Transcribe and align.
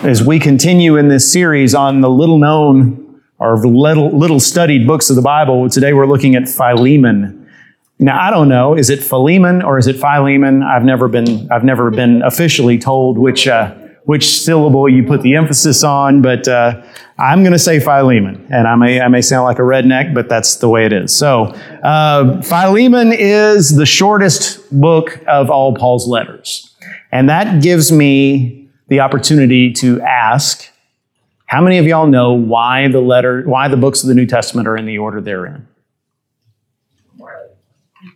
as 0.00 0.22
we 0.22 0.38
continue 0.38 0.96
in 0.96 1.08
this 1.08 1.30
series 1.32 1.74
on 1.74 2.02
the 2.02 2.10
little 2.10 2.38
known 2.38 3.22
or 3.38 3.56
little, 3.66 4.10
little 4.10 4.40
studied 4.40 4.86
books 4.86 5.08
of 5.08 5.16
the 5.16 5.22
Bible, 5.22 5.68
today 5.70 5.94
we're 5.94 6.06
looking 6.06 6.34
at 6.34 6.48
Philemon. 6.48 7.48
Now, 7.98 8.20
I 8.20 8.30
don't 8.30 8.48
know, 8.48 8.76
is 8.76 8.90
it 8.90 9.02
Philemon 9.02 9.62
or 9.62 9.78
is 9.78 9.86
it 9.86 9.96
Philemon? 9.96 10.62
I've 10.62 10.84
never 10.84 11.08
been, 11.08 11.50
I've 11.50 11.64
never 11.64 11.90
been 11.90 12.22
officially 12.22 12.78
told 12.78 13.16
which, 13.16 13.48
uh, 13.48 13.74
which 14.04 14.38
syllable 14.42 14.86
you 14.86 15.02
put 15.02 15.22
the 15.22 15.34
emphasis 15.34 15.82
on, 15.82 16.20
but 16.20 16.46
uh, 16.46 16.82
I'm 17.18 17.42
going 17.42 17.54
to 17.54 17.58
say 17.58 17.80
Philemon. 17.80 18.46
And 18.50 18.68
I 18.68 18.76
may, 18.76 19.00
I 19.00 19.08
may 19.08 19.22
sound 19.22 19.44
like 19.44 19.58
a 19.58 19.62
redneck, 19.62 20.12
but 20.12 20.28
that's 20.28 20.56
the 20.56 20.68
way 20.68 20.84
it 20.84 20.92
is. 20.92 21.16
So, 21.16 21.44
uh, 21.82 22.42
Philemon 22.42 23.14
is 23.14 23.74
the 23.74 23.86
shortest 23.86 24.60
book 24.78 25.18
of 25.26 25.48
all 25.48 25.74
Paul's 25.74 26.06
letters. 26.06 26.74
And 27.10 27.30
that 27.30 27.62
gives 27.62 27.90
me 27.90 28.65
the 28.88 29.00
opportunity 29.00 29.72
to 29.72 30.00
ask 30.00 30.70
how 31.46 31.60
many 31.60 31.78
of 31.78 31.86
y'all 31.86 32.06
know 32.06 32.32
why 32.32 32.88
the 32.88 33.00
letter, 33.00 33.42
why 33.42 33.68
the 33.68 33.76
books 33.76 34.02
of 34.02 34.08
the 34.08 34.14
New 34.14 34.26
Testament 34.26 34.66
are 34.66 34.76
in 34.76 34.84
the 34.84 34.98
order 34.98 35.20
they're 35.20 35.46
in? 35.46 35.66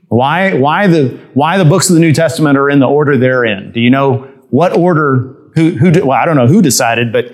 Why, 0.08 0.54
why, 0.54 0.88
the, 0.88 1.16
why 1.34 1.56
the 1.56 1.64
books 1.64 1.88
of 1.88 1.94
the 1.94 2.00
New 2.00 2.12
Testament 2.12 2.58
are 2.58 2.68
in 2.68 2.80
the 2.80 2.88
order 2.88 3.16
they're 3.16 3.44
in? 3.44 3.70
Do 3.70 3.80
you 3.80 3.90
know 3.90 4.28
what 4.50 4.76
order, 4.76 5.36
who, 5.54 5.70
who 5.70 5.92
well, 6.04 6.18
I 6.18 6.24
don't 6.24 6.36
know 6.36 6.48
who 6.48 6.60
decided, 6.60 7.12
but 7.12 7.26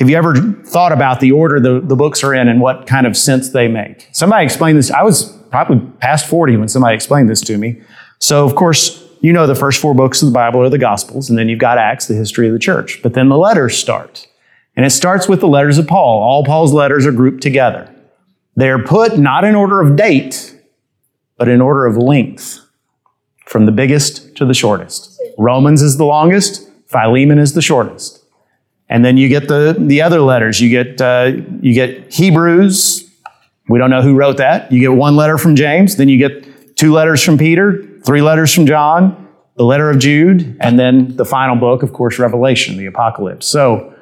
have 0.00 0.10
you 0.10 0.16
ever 0.16 0.34
thought 0.64 0.90
about 0.90 1.20
the 1.20 1.30
order 1.30 1.60
the, 1.60 1.80
the 1.80 1.94
books 1.94 2.24
are 2.24 2.34
in 2.34 2.48
and 2.48 2.60
what 2.60 2.88
kind 2.88 3.06
of 3.06 3.16
sense 3.16 3.50
they 3.50 3.68
make? 3.68 4.08
Somebody 4.10 4.44
explained 4.44 4.76
this. 4.76 4.90
I 4.90 5.04
was 5.04 5.30
probably 5.50 5.88
past 6.00 6.26
40 6.26 6.56
when 6.56 6.66
somebody 6.66 6.96
explained 6.96 7.30
this 7.30 7.40
to 7.42 7.56
me. 7.56 7.80
So, 8.18 8.44
of 8.44 8.56
course, 8.56 9.03
you 9.24 9.32
know 9.32 9.46
the 9.46 9.54
first 9.54 9.80
four 9.80 9.94
books 9.94 10.20
of 10.20 10.28
the 10.28 10.34
Bible 10.34 10.60
are 10.60 10.68
the 10.68 10.76
Gospels, 10.76 11.30
and 11.30 11.38
then 11.38 11.48
you've 11.48 11.58
got 11.58 11.78
Acts, 11.78 12.08
the 12.08 12.14
history 12.14 12.46
of 12.46 12.52
the 12.52 12.58
church. 12.58 13.00
But 13.02 13.14
then 13.14 13.30
the 13.30 13.38
letters 13.38 13.74
start. 13.74 14.28
And 14.76 14.84
it 14.84 14.90
starts 14.90 15.28
with 15.28 15.40
the 15.40 15.48
letters 15.48 15.78
of 15.78 15.86
Paul. 15.86 16.22
All 16.22 16.44
Paul's 16.44 16.74
letters 16.74 17.06
are 17.06 17.12
grouped 17.12 17.42
together. 17.42 17.90
They're 18.54 18.84
put 18.84 19.18
not 19.18 19.44
in 19.44 19.54
order 19.54 19.80
of 19.80 19.96
date, 19.96 20.54
but 21.38 21.48
in 21.48 21.62
order 21.62 21.86
of 21.86 21.96
length, 21.96 22.60
from 23.46 23.64
the 23.64 23.72
biggest 23.72 24.36
to 24.36 24.44
the 24.44 24.52
shortest. 24.52 25.18
Romans 25.38 25.80
is 25.80 25.96
the 25.96 26.04
longest, 26.04 26.68
Philemon 26.88 27.38
is 27.38 27.54
the 27.54 27.62
shortest. 27.62 28.22
And 28.90 29.06
then 29.06 29.16
you 29.16 29.30
get 29.30 29.48
the, 29.48 29.74
the 29.78 30.02
other 30.02 30.20
letters. 30.20 30.60
You 30.60 30.68
get, 30.68 31.00
uh, 31.00 31.32
you 31.62 31.72
get 31.72 32.12
Hebrews. 32.12 33.10
We 33.70 33.78
don't 33.78 33.88
know 33.88 34.02
who 34.02 34.14
wrote 34.14 34.36
that. 34.36 34.70
You 34.70 34.80
get 34.80 34.92
one 34.92 35.16
letter 35.16 35.38
from 35.38 35.56
James. 35.56 35.96
Then 35.96 36.10
you 36.10 36.18
get 36.18 36.76
two 36.76 36.92
letters 36.92 37.22
from 37.22 37.38
Peter, 37.38 37.88
three 38.04 38.22
letters 38.22 38.52
from 38.54 38.66
John, 38.66 39.28
the 39.56 39.64
letter 39.64 39.90
of 39.90 39.98
Jude, 39.98 40.56
and 40.60 40.78
then 40.78 41.16
the 41.16 41.24
final 41.24 41.56
book, 41.56 41.82
of 41.82 41.92
course, 41.92 42.18
Revelation, 42.18 42.76
the 42.76 42.86
Apocalypse. 42.86 43.46
So 43.46 43.94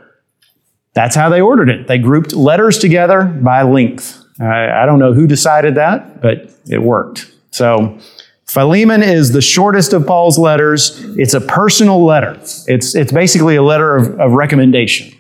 that's 0.95 1.14
how 1.14 1.28
they 1.28 1.41
ordered 1.41 1.69
it. 1.69 1.86
They 1.86 1.98
grouped 1.98 2.33
letters 2.33 2.78
together 2.78 3.25
by 3.25 3.62
length. 3.62 4.23
I, 4.41 4.83
I 4.83 4.86
don't 4.86 4.98
know 4.98 5.12
who 5.12 5.27
decided 5.27 5.75
that, 5.77 6.20
but 6.20 6.50
it 6.69 6.83
worked. 6.83 7.30
So 7.50 7.98
Philemon 8.47 9.03
is 9.03 9.33
the 9.33 9.41
shortest 9.41 9.92
of 9.92 10.06
Paul's 10.06 10.39
letters. 10.39 11.00
It's 11.17 11.34
a 11.34 11.41
personal 11.41 12.05
letter. 12.05 12.39
It's, 12.67 12.95
it's 12.95 13.12
basically 13.12 13.56
a 13.56 13.62
letter 13.62 13.97
of, 13.97 14.20
of 14.20 14.33
recommendation 14.33 15.17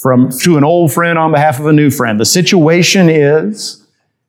from 0.00 0.30
to 0.30 0.56
an 0.56 0.64
old 0.64 0.92
friend 0.92 1.18
on 1.18 1.32
behalf 1.32 1.58
of 1.58 1.66
a 1.66 1.72
new 1.72 1.90
friend. 1.90 2.20
The 2.20 2.24
situation 2.24 3.08
is 3.08 3.84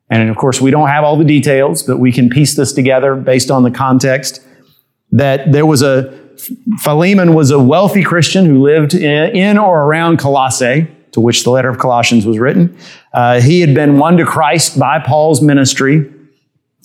and 0.10 0.30
of 0.30 0.36
course, 0.36 0.60
we 0.60 0.72
don't 0.72 0.88
have 0.88 1.04
all 1.04 1.18
the 1.18 1.24
details, 1.24 1.84
but 1.84 1.98
we 1.98 2.12
can 2.12 2.30
piece 2.30 2.56
this 2.56 2.74
together 2.74 3.16
based 3.16 3.52
on 3.52 3.64
the 3.64 3.72
context 3.72 4.42
that 5.12 5.52
there 5.52 5.66
was 5.66 5.82
a, 5.82 6.18
Philemon 6.80 7.34
was 7.34 7.52
a 7.52 7.60
wealthy 7.60 8.04
Christian 8.04 8.46
who 8.46 8.62
lived 8.62 8.94
in, 8.94 9.58
or 9.58 9.84
around 9.84 10.18
Colossae, 10.18 10.88
to 11.12 11.22
which 11.22 11.44
the 11.44 11.50
letter 11.50 11.70
of 11.70 11.78
Colossians 11.78 12.26
was 12.26 12.40
written. 12.40 12.78
Uh, 13.14 13.42
he 13.42 13.62
had 13.62 13.74
been 13.74 13.98
won 13.98 14.18
to 14.18 14.26
Christ 14.26 14.80
by 14.80 15.00
Paul's 15.00 15.42
ministry. 15.42 16.12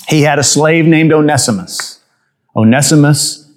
He 0.09 0.23
had 0.23 0.39
a 0.39 0.43
slave 0.43 0.87
named 0.87 1.13
Onesimus. 1.13 2.01
Onesimus 2.57 3.51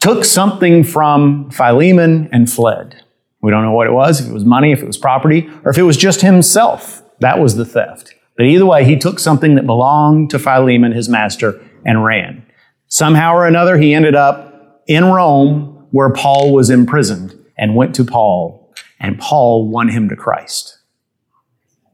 took 0.00 0.24
something 0.24 0.84
from 0.84 1.50
Philemon 1.50 2.28
and 2.32 2.50
fled. 2.50 3.02
We 3.40 3.50
don't 3.50 3.62
know 3.62 3.72
what 3.72 3.86
it 3.86 3.92
was, 3.92 4.20
if 4.20 4.28
it 4.28 4.32
was 4.32 4.44
money, 4.44 4.72
if 4.72 4.82
it 4.82 4.86
was 4.86 4.98
property, 4.98 5.48
or 5.64 5.70
if 5.70 5.78
it 5.78 5.82
was 5.82 5.96
just 5.96 6.20
himself. 6.20 7.02
That 7.20 7.38
was 7.38 7.56
the 7.56 7.64
theft. 7.64 8.14
But 8.36 8.46
either 8.46 8.66
way, 8.66 8.84
he 8.84 8.96
took 8.96 9.18
something 9.18 9.54
that 9.54 9.66
belonged 9.66 10.30
to 10.30 10.38
Philemon, 10.38 10.92
his 10.92 11.08
master, 11.08 11.60
and 11.84 12.04
ran. 12.04 12.44
Somehow 12.88 13.34
or 13.34 13.46
another, 13.46 13.78
he 13.78 13.94
ended 13.94 14.14
up 14.14 14.82
in 14.86 15.04
Rome 15.06 15.86
where 15.90 16.10
Paul 16.10 16.52
was 16.52 16.70
imprisoned 16.70 17.34
and 17.56 17.74
went 17.74 17.94
to 17.94 18.04
Paul, 18.04 18.74
and 19.00 19.18
Paul 19.18 19.68
won 19.68 19.88
him 19.88 20.08
to 20.10 20.16
Christ. 20.16 20.78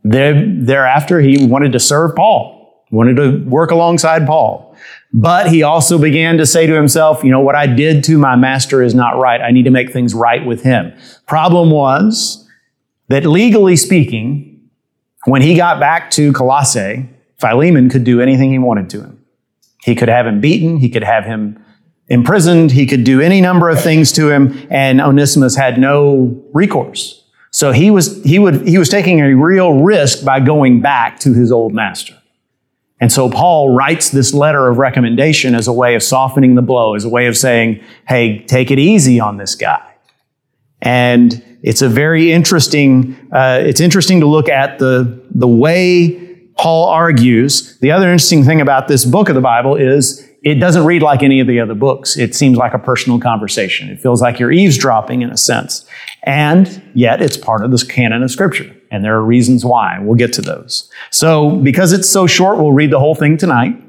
Thereafter, 0.03 1.21
he 1.21 1.47
wanted 1.47 1.73
to 1.73 1.79
serve 1.79 2.17
Paul, 2.17 2.85
wanted 2.91 3.17
to 3.17 3.45
work 3.49 3.71
alongside 3.71 4.27
Paul. 4.27 4.77
But 5.13 5.49
he 5.49 5.63
also 5.63 5.99
began 5.99 6.39
to 6.39 6.47
say 6.47 6.67
to 6.67 6.75
himself, 6.75 7.23
you 7.23 7.31
know, 7.31 7.41
what 7.41 7.55
I 7.55 7.67
did 7.67 8.03
to 8.05 8.19
my 8.19 8.35
master 8.35 8.83
is 8.83 8.95
not 8.95 9.19
right. 9.19 9.41
I 9.41 9.53
need 9.53 9.65
to 9.65 9.71
make 9.71 9.93
things 9.93 10.15
right 10.15 10.45
with 10.45 10.63
him. 10.63 10.93
Problem 11.27 11.71
was 11.71 12.49
that 13.09 13.25
legally 13.25 13.77
speaking, 13.77 14.52
when 15.25 15.43
he 15.43 15.55
got 15.55 15.81
back 15.81 16.11
to 16.13 16.33
Colossae, 16.33 17.09
Philemon 17.39 17.89
could 17.89 18.05
do 18.05 18.21
anything 18.21 18.51
he 18.51 18.59
wanted 18.59 18.91
to 18.91 19.01
him. 19.01 19.25
He 19.83 19.95
could 19.95 20.09
have 20.09 20.27
him 20.27 20.41
beaten, 20.41 20.79
he 20.79 20.89
could 20.89 21.05
have 21.05 21.25
him 21.25 21.63
imprisoned, 22.09 22.71
he 22.71 22.87
could 22.87 23.05
do 23.05 23.21
any 23.21 23.41
number 23.41 23.69
of 23.69 23.81
things 23.81 24.13
to 24.13 24.31
him, 24.31 24.67
and 24.71 25.01
Onesimus 25.01 25.57
had 25.57 25.79
no 25.79 26.43
recourse. 26.53 27.25
So 27.51 27.73
he 27.73 27.91
was, 27.91 28.23
he 28.25 28.39
would, 28.39 28.67
he 28.67 28.79
was 28.79 28.89
taking 28.89 29.21
a 29.21 29.35
real 29.35 29.83
risk 29.83 30.25
by 30.25 30.41
going 30.41 30.81
back 30.81 31.19
to 31.21 31.35
his 31.35 31.53
old 31.53 31.75
master. 31.75 32.15
And 33.01 33.11
so 33.11 33.29
Paul 33.29 33.75
writes 33.75 34.11
this 34.11 34.33
letter 34.33 34.69
of 34.69 34.79
recommendation 34.79 35.55
as 35.55 35.67
a 35.67 35.73
way 35.73 35.97
of 35.97 36.03
softening 36.03 36.55
the 36.55 36.63
blow, 36.63 36.95
as 36.95 37.05
a 37.05 37.09
way 37.09 37.27
of 37.27 37.37
saying, 37.37 37.83
hey, 38.07 38.45
take 38.47 38.71
it 38.71 38.79
easy 38.79 39.19
on 39.19 39.37
this 39.37 39.57
guy. 39.57 39.85
And 40.81 41.52
it's 41.63 41.83
a 41.83 41.89
very 41.89 42.33
interesting, 42.33 43.17
uh, 43.33 43.61
it's 43.63 43.81
interesting 43.81 44.21
to 44.21 44.27
look 44.27 44.49
at 44.49 44.79
the, 44.79 45.23
the 45.31 45.49
way 45.49 46.19
Paul 46.57 46.89
argues. 46.89 47.79
The 47.79 47.91
other 47.93 48.11
interesting 48.11 48.45
thing 48.45 48.61
about 48.61 48.89
this 48.89 49.05
book 49.05 49.29
of 49.29 49.35
the 49.35 49.41
Bible 49.41 49.77
is 49.77 50.29
it 50.43 50.57
doesn't 50.57 50.85
read 50.85 51.03
like 51.03 51.23
any 51.23 51.39
of 51.39 51.47
the 51.47 51.61
other 51.61 51.75
books. 51.75 52.17
It 52.17 52.35
seems 52.35 52.57
like 52.57 52.75
a 52.75 52.79
personal 52.79 53.21
conversation. 53.21 53.89
It 53.89 54.01
feels 54.01 54.21
like 54.21 54.41
you're 54.41 54.51
eavesdropping 54.51 55.23
in 55.23 55.31
a 55.31 55.37
sense. 55.37 55.87
And 56.25 56.83
yet 56.95 57.23
it's 57.23 57.37
part 57.37 57.65
of 57.65 57.71
this 57.71 57.85
canon 57.85 58.23
of 58.23 58.31
scripture. 58.31 58.75
And 58.91 59.05
there 59.05 59.15
are 59.15 59.25
reasons 59.25 59.65
why. 59.65 59.99
We'll 60.01 60.17
get 60.17 60.33
to 60.35 60.43
those. 60.43 60.91
So 61.11 61.57
because 61.57 61.93
it's 61.93 62.09
so 62.09 62.27
short, 62.27 62.59
we'll 62.59 62.73
read 62.73 62.91
the 62.91 62.99
whole 62.99 63.15
thing 63.15 63.37
tonight. 63.37 63.81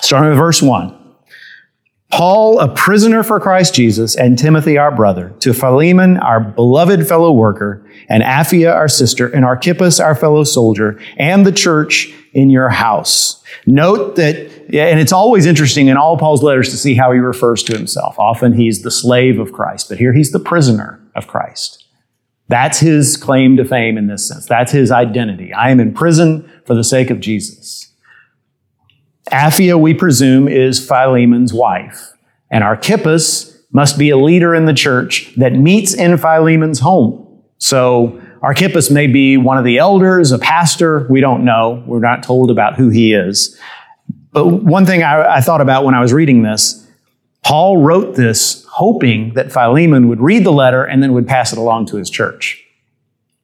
Starting 0.00 0.30
with 0.30 0.38
verse 0.38 0.60
one. 0.60 1.03
Paul, 2.14 2.60
a 2.60 2.72
prisoner 2.72 3.24
for 3.24 3.40
Christ 3.40 3.74
Jesus, 3.74 4.14
and 4.14 4.38
Timothy, 4.38 4.78
our 4.78 4.94
brother, 4.94 5.34
to 5.40 5.52
Philemon, 5.52 6.16
our 6.18 6.38
beloved 6.38 7.08
fellow 7.08 7.32
worker, 7.32 7.84
and 8.08 8.22
Apphia, 8.22 8.72
our 8.72 8.86
sister, 8.86 9.26
and 9.26 9.44
Archippus, 9.44 9.98
our 9.98 10.14
fellow 10.14 10.44
soldier, 10.44 11.00
and 11.16 11.44
the 11.44 11.50
church 11.50 12.14
in 12.32 12.50
your 12.50 12.68
house. 12.68 13.42
Note 13.66 14.14
that, 14.14 14.36
and 14.36 15.00
it's 15.00 15.12
always 15.12 15.44
interesting 15.44 15.88
in 15.88 15.96
all 15.96 16.16
Paul's 16.16 16.44
letters 16.44 16.68
to 16.68 16.76
see 16.76 16.94
how 16.94 17.10
he 17.10 17.18
refers 17.18 17.64
to 17.64 17.76
himself. 17.76 18.16
Often 18.16 18.52
he's 18.52 18.82
the 18.82 18.92
slave 18.92 19.40
of 19.40 19.52
Christ, 19.52 19.88
but 19.88 19.98
here 19.98 20.12
he's 20.12 20.30
the 20.30 20.38
prisoner 20.38 21.04
of 21.16 21.26
Christ. 21.26 21.84
That's 22.46 22.78
his 22.78 23.16
claim 23.16 23.56
to 23.56 23.64
fame 23.64 23.98
in 23.98 24.06
this 24.06 24.28
sense. 24.28 24.46
That's 24.46 24.70
his 24.70 24.92
identity. 24.92 25.52
I 25.52 25.70
am 25.70 25.80
in 25.80 25.92
prison 25.92 26.48
for 26.64 26.76
the 26.76 26.84
sake 26.84 27.10
of 27.10 27.18
Jesus. 27.18 27.90
Apphia, 29.30 29.80
we 29.80 29.94
presume, 29.94 30.48
is 30.48 30.86
Philemon's 30.86 31.52
wife. 31.52 32.12
And 32.50 32.62
Archippus 32.62 33.58
must 33.72 33.98
be 33.98 34.10
a 34.10 34.16
leader 34.16 34.54
in 34.54 34.66
the 34.66 34.74
church 34.74 35.34
that 35.36 35.54
meets 35.54 35.94
in 35.94 36.16
Philemon's 36.16 36.80
home. 36.80 37.42
So 37.58 38.20
Archippus 38.42 38.90
may 38.90 39.06
be 39.06 39.36
one 39.36 39.58
of 39.58 39.64
the 39.64 39.78
elders, 39.78 40.30
a 40.30 40.38
pastor. 40.38 41.06
We 41.08 41.20
don't 41.20 41.44
know. 41.44 41.82
We're 41.86 42.00
not 42.00 42.22
told 42.22 42.50
about 42.50 42.76
who 42.76 42.90
he 42.90 43.14
is. 43.14 43.58
But 44.32 44.46
one 44.46 44.84
thing 44.84 45.02
I, 45.02 45.36
I 45.36 45.40
thought 45.40 45.60
about 45.60 45.84
when 45.84 45.94
I 45.94 46.00
was 46.00 46.12
reading 46.12 46.42
this, 46.42 46.86
Paul 47.42 47.78
wrote 47.78 48.16
this 48.16 48.64
hoping 48.70 49.34
that 49.34 49.52
Philemon 49.52 50.08
would 50.08 50.20
read 50.20 50.44
the 50.44 50.52
letter 50.52 50.84
and 50.84 51.02
then 51.02 51.12
would 51.12 51.26
pass 51.26 51.52
it 51.52 51.58
along 51.58 51.86
to 51.86 51.96
his 51.96 52.10
church. 52.10 52.62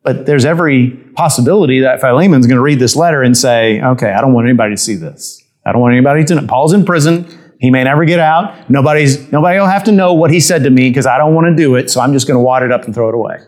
But 0.03 0.27
there's 0.27 0.45
every 0.45 0.91
possibility 1.15 1.81
that 1.81 2.01
Philemon's 2.01 2.47
going 2.47 2.57
to 2.57 2.63
read 2.63 2.79
this 2.79 2.97
letter 2.97 3.23
and 3.23 3.37
say, 3.37 3.83
okay, 3.83 4.13
I 4.13 4.21
don't 4.21 4.33
want 4.33 4.49
anybody 4.49 4.75
to 4.75 4.81
see 4.81 4.95
this. 4.95 5.40
I 5.65 5.73
don't 5.73 5.81
want 5.81 5.93
anybody 5.93 6.25
to 6.25 6.35
know. 6.35 6.47
Paul's 6.47 6.73
in 6.73 6.85
prison. 6.85 7.27
He 7.61 7.71
may 7.71 7.85
never 7.85 8.05
get 8.05 8.21
out. 8.21 8.71
Nobody's, 8.71 9.31
nobody 9.31 9.59
will 9.59 9.67
have 9.67 9.85
to 9.85 9.93
know 9.93 10.15
what 10.15 10.31
he 10.31 10.41
said 10.41 10.65
to 10.65 10.71
me 10.71 10.89
because 10.89 11.07
I 11.07 11.19
don't 11.19 11.35
want 11.35 11.47
to 11.49 11.63
do 11.63 11.75
it, 11.77 11.91
so 11.91 12.01
I'm 12.01 12.13
just 12.13 12.27
going 12.27 12.37
to 12.37 12.43
wad 12.43 12.63
it 12.63 12.73
up 12.73 12.85
and 12.85 12.95
throw 12.95 13.09
it 13.11 13.15
away. 13.15 13.39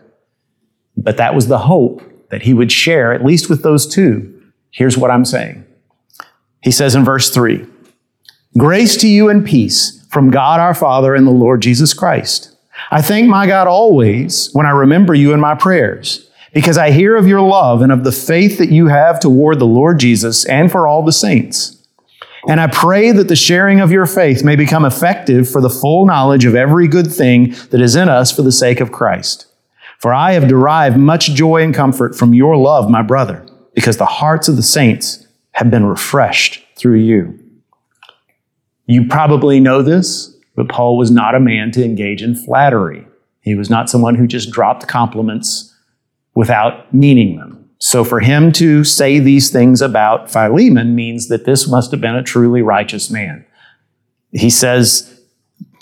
But 0.95 1.17
that 1.17 1.33
was 1.33 1.47
the 1.47 1.57
hope 1.57 2.03
that 2.29 2.43
he 2.43 2.53
would 2.53 2.71
share, 2.71 3.13
at 3.13 3.25
least 3.25 3.49
with 3.49 3.63
those 3.63 3.87
two. 3.87 4.29
Here's 4.69 4.97
what 4.97 5.11
I'm 5.11 5.25
saying. 5.25 5.65
He 6.61 6.71
says 6.71 6.95
in 6.95 7.03
verse 7.03 7.31
3 7.31 7.67
Grace 8.57 8.95
to 8.97 9.07
you 9.07 9.29
and 9.29 9.45
peace 9.45 10.05
from 10.11 10.29
God 10.29 10.59
our 10.59 10.75
Father 10.75 11.15
and 11.15 11.25
the 11.25 11.31
Lord 11.31 11.61
Jesus 11.61 11.93
Christ. 11.93 12.55
I 12.91 13.01
thank 13.01 13.27
my 13.27 13.47
God 13.47 13.67
always 13.67 14.49
when 14.53 14.65
I 14.65 14.71
remember 14.71 15.13
you 15.15 15.33
in 15.33 15.39
my 15.39 15.55
prayers, 15.55 16.29
because 16.53 16.77
I 16.77 16.91
hear 16.91 17.15
of 17.15 17.27
your 17.27 17.41
love 17.41 17.81
and 17.81 17.91
of 17.91 18.03
the 18.03 18.11
faith 18.11 18.59
that 18.59 18.69
you 18.69 18.87
have 18.87 19.19
toward 19.19 19.59
the 19.59 19.65
Lord 19.65 19.99
Jesus 19.99 20.45
and 20.45 20.71
for 20.71 20.87
all 20.87 21.03
the 21.03 21.11
saints. 21.11 21.82
And 22.47 22.59
I 22.59 22.67
pray 22.67 23.11
that 23.11 23.29
the 23.29 23.35
sharing 23.35 23.79
of 23.79 23.91
your 23.91 24.05
faith 24.05 24.43
may 24.43 24.55
become 24.55 24.83
effective 24.83 25.49
for 25.49 25.61
the 25.61 25.69
full 25.69 26.05
knowledge 26.05 26.45
of 26.45 26.55
every 26.55 26.87
good 26.87 27.11
thing 27.11 27.55
that 27.69 27.81
is 27.81 27.95
in 27.95 28.09
us 28.09 28.31
for 28.31 28.41
the 28.41 28.51
sake 28.51 28.81
of 28.81 28.91
Christ. 28.91 29.47
For 29.99 30.13
I 30.13 30.33
have 30.33 30.49
derived 30.49 30.97
much 30.97 31.33
joy 31.33 31.63
and 31.63 31.73
comfort 31.73 32.17
from 32.17 32.33
your 32.33 32.57
love, 32.57 32.89
my 32.89 33.01
brother, 33.01 33.45
because 33.73 33.95
the 33.95 34.05
hearts 34.05 34.49
of 34.49 34.57
the 34.57 34.63
saints 34.63 35.25
have 35.51 35.71
been 35.71 35.85
refreshed 35.85 36.61
through 36.75 36.97
you. 36.97 37.39
You 38.85 39.07
probably 39.07 39.61
know 39.61 39.81
this, 39.81 40.35
but 40.55 40.67
Paul 40.67 40.97
was 40.97 41.09
not 41.09 41.35
a 41.35 41.39
man 41.39 41.71
to 41.71 41.85
engage 41.85 42.21
in 42.21 42.35
flattery. 42.35 43.07
He 43.39 43.55
was 43.55 43.69
not 43.69 43.89
someone 43.89 44.15
who 44.15 44.27
just 44.27 44.51
dropped 44.51 44.87
compliments 44.87 45.73
without 46.35 46.93
meaning 46.93 47.37
them. 47.37 47.62
So 47.83 48.05
for 48.05 48.21
him 48.21 48.53
to 48.53 48.85
say 48.85 49.19
these 49.19 49.49
things 49.49 49.81
about 49.81 50.31
Philemon 50.31 50.95
means 50.95 51.27
that 51.27 51.43
this 51.43 51.67
must 51.67 51.91
have 51.91 51.99
been 51.99 52.15
a 52.15 52.23
truly 52.23 52.61
righteous 52.61 53.09
man. 53.09 53.45
He 54.31 54.49
says, 54.49 55.19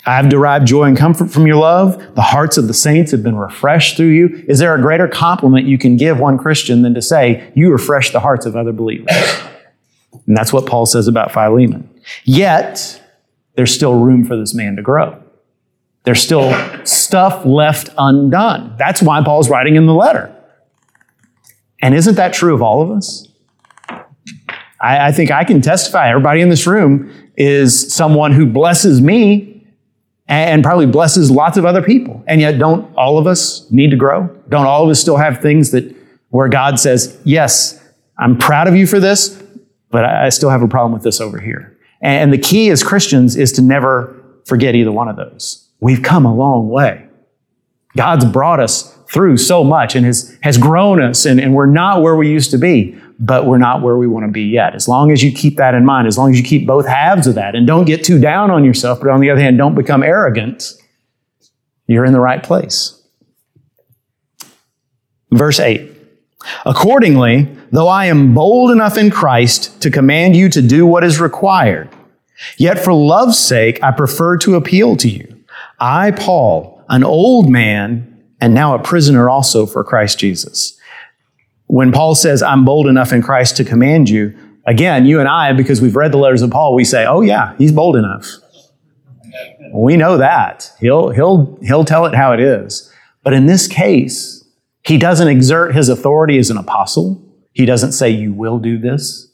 I've 0.04 0.28
derived 0.28 0.66
joy 0.66 0.82
and 0.86 0.96
comfort 0.96 1.30
from 1.30 1.46
your 1.46 1.58
love. 1.58 2.16
The 2.16 2.22
hearts 2.22 2.58
of 2.58 2.66
the 2.66 2.74
saints 2.74 3.12
have 3.12 3.22
been 3.22 3.36
refreshed 3.36 3.96
through 3.96 4.08
you. 4.08 4.44
Is 4.48 4.58
there 4.58 4.74
a 4.74 4.82
greater 4.82 5.06
compliment 5.06 5.68
you 5.68 5.78
can 5.78 5.96
give 5.96 6.18
one 6.18 6.38
Christian 6.38 6.82
than 6.82 6.92
to 6.94 7.00
say, 7.00 7.52
you 7.54 7.70
refresh 7.70 8.10
the 8.10 8.18
hearts 8.18 8.46
of 8.46 8.56
other 8.56 8.72
believers? 8.72 9.12
And 10.26 10.36
that's 10.36 10.52
what 10.52 10.66
Paul 10.66 10.86
says 10.86 11.06
about 11.06 11.30
Philemon. 11.30 11.88
Yet, 12.24 13.00
there's 13.54 13.72
still 13.72 14.00
room 14.00 14.24
for 14.24 14.36
this 14.36 14.54
man 14.54 14.74
to 14.74 14.82
grow. 14.82 15.22
There's 16.02 16.20
still 16.20 16.52
stuff 16.84 17.46
left 17.46 17.90
undone. 17.96 18.74
That's 18.76 19.00
why 19.00 19.22
Paul's 19.22 19.48
writing 19.48 19.76
in 19.76 19.86
the 19.86 19.94
letter. 19.94 20.36
And 21.82 21.94
isn't 21.94 22.14
that 22.14 22.32
true 22.32 22.54
of 22.54 22.62
all 22.62 22.80
of 22.80 22.90
us? 22.90 23.28
I, 24.80 25.08
I 25.08 25.12
think 25.12 25.30
I 25.30 25.44
can 25.44 25.60
testify. 25.60 26.08
Everybody 26.08 26.40
in 26.40 26.48
this 26.48 26.66
room 26.66 27.12
is 27.36 27.92
someone 27.92 28.32
who 28.32 28.46
blesses 28.46 29.00
me 29.00 29.66
and 30.28 30.62
probably 30.62 30.86
blesses 30.86 31.30
lots 31.30 31.56
of 31.56 31.64
other 31.64 31.82
people. 31.82 32.22
And 32.26 32.40
yet, 32.40 32.58
don't 32.58 32.94
all 32.96 33.18
of 33.18 33.26
us 33.26 33.70
need 33.70 33.90
to 33.90 33.96
grow? 33.96 34.28
Don't 34.48 34.66
all 34.66 34.84
of 34.84 34.90
us 34.90 35.00
still 35.00 35.16
have 35.16 35.42
things 35.42 35.72
that 35.72 35.94
where 36.30 36.48
God 36.48 36.78
says, 36.78 37.20
Yes, 37.24 37.78
I'm 38.18 38.38
proud 38.38 38.68
of 38.68 38.76
you 38.76 38.86
for 38.86 39.00
this, 39.00 39.42
but 39.90 40.04
I 40.04 40.28
still 40.30 40.50
have 40.50 40.62
a 40.62 40.68
problem 40.68 40.92
with 40.92 41.02
this 41.02 41.20
over 41.20 41.38
here. 41.38 41.76
And 42.00 42.32
the 42.32 42.38
key 42.38 42.70
as 42.70 42.82
Christians 42.82 43.36
is 43.36 43.52
to 43.52 43.62
never 43.62 44.16
forget 44.46 44.74
either 44.74 44.92
one 44.92 45.08
of 45.08 45.16
those. 45.16 45.68
We've 45.80 46.02
come 46.02 46.24
a 46.24 46.34
long 46.34 46.68
way. 46.68 47.06
God's 47.96 48.24
brought 48.24 48.60
us 48.60 48.91
through 49.12 49.36
so 49.36 49.62
much 49.62 49.94
and 49.94 50.06
has, 50.06 50.36
has 50.42 50.56
grown 50.58 51.02
us, 51.02 51.26
and, 51.26 51.38
and 51.38 51.54
we're 51.54 51.66
not 51.66 52.02
where 52.02 52.16
we 52.16 52.30
used 52.30 52.50
to 52.50 52.58
be 52.58 52.98
but 53.24 53.46
we're 53.46 53.58
not 53.58 53.82
where 53.82 53.96
we 53.96 54.08
want 54.08 54.26
to 54.26 54.32
be 54.32 54.42
yet. 54.42 54.74
As 54.74 54.88
long 54.88 55.12
as 55.12 55.22
you 55.22 55.30
keep 55.30 55.56
that 55.56 55.74
in 55.74 55.84
mind, 55.84 56.08
as 56.08 56.18
long 56.18 56.32
as 56.32 56.38
you 56.38 56.44
keep 56.44 56.66
both 56.66 56.86
halves 56.86 57.28
of 57.28 57.36
that 57.36 57.54
and 57.54 57.68
don't 57.68 57.84
get 57.84 58.02
too 58.02 58.20
down 58.20 58.50
on 58.50 58.64
yourself, 58.64 58.98
but 59.00 59.10
on 59.10 59.20
the 59.20 59.30
other 59.30 59.40
hand, 59.40 59.56
don't 59.56 59.76
become 59.76 60.02
arrogant, 60.02 60.72
you're 61.86 62.04
in 62.04 62.12
the 62.12 62.20
right 62.20 62.42
place. 62.42 63.00
Verse 65.30 65.60
8. 65.60 65.88
Accordingly, 66.66 67.48
though 67.70 67.86
I 67.86 68.06
am 68.06 68.34
bold 68.34 68.72
enough 68.72 68.98
in 68.98 69.08
Christ 69.10 69.80
to 69.82 69.90
command 69.90 70.34
you 70.34 70.48
to 70.48 70.60
do 70.60 70.84
what 70.84 71.04
is 71.04 71.20
required, 71.20 71.88
yet 72.56 72.80
for 72.80 72.92
love's 72.92 73.38
sake 73.38 73.80
I 73.84 73.92
prefer 73.92 74.36
to 74.38 74.56
appeal 74.56 74.96
to 74.96 75.08
you. 75.08 75.44
I, 75.78 76.10
Paul, 76.10 76.84
an 76.88 77.04
old 77.04 77.48
man, 77.48 78.11
and 78.42 78.54
now 78.54 78.74
a 78.74 78.82
prisoner 78.82 79.30
also 79.30 79.66
for 79.66 79.84
Christ 79.84 80.18
Jesus. 80.18 80.76
When 81.68 81.92
Paul 81.92 82.16
says, 82.16 82.42
I'm 82.42 82.64
bold 82.64 82.88
enough 82.88 83.12
in 83.12 83.22
Christ 83.22 83.56
to 83.58 83.64
command 83.64 84.10
you, 84.10 84.36
again, 84.66 85.06
you 85.06 85.20
and 85.20 85.28
I, 85.28 85.52
because 85.52 85.80
we've 85.80 85.94
read 85.94 86.10
the 86.10 86.18
letters 86.18 86.42
of 86.42 86.50
Paul, 86.50 86.74
we 86.74 86.84
say, 86.84 87.06
oh 87.06 87.20
yeah, 87.20 87.54
he's 87.56 87.70
bold 87.70 87.94
enough. 87.94 88.26
We 89.72 89.96
know 89.96 90.18
that. 90.18 90.72
He'll, 90.80 91.10
he'll, 91.10 91.56
he'll 91.62 91.84
tell 91.84 92.04
it 92.04 92.16
how 92.16 92.32
it 92.32 92.40
is. 92.40 92.92
But 93.22 93.32
in 93.32 93.46
this 93.46 93.68
case, 93.68 94.44
he 94.84 94.98
doesn't 94.98 95.28
exert 95.28 95.76
his 95.76 95.88
authority 95.88 96.36
as 96.38 96.50
an 96.50 96.56
apostle. 96.56 97.24
He 97.52 97.64
doesn't 97.64 97.92
say, 97.92 98.10
you 98.10 98.32
will 98.32 98.58
do 98.58 98.76
this. 98.76 99.32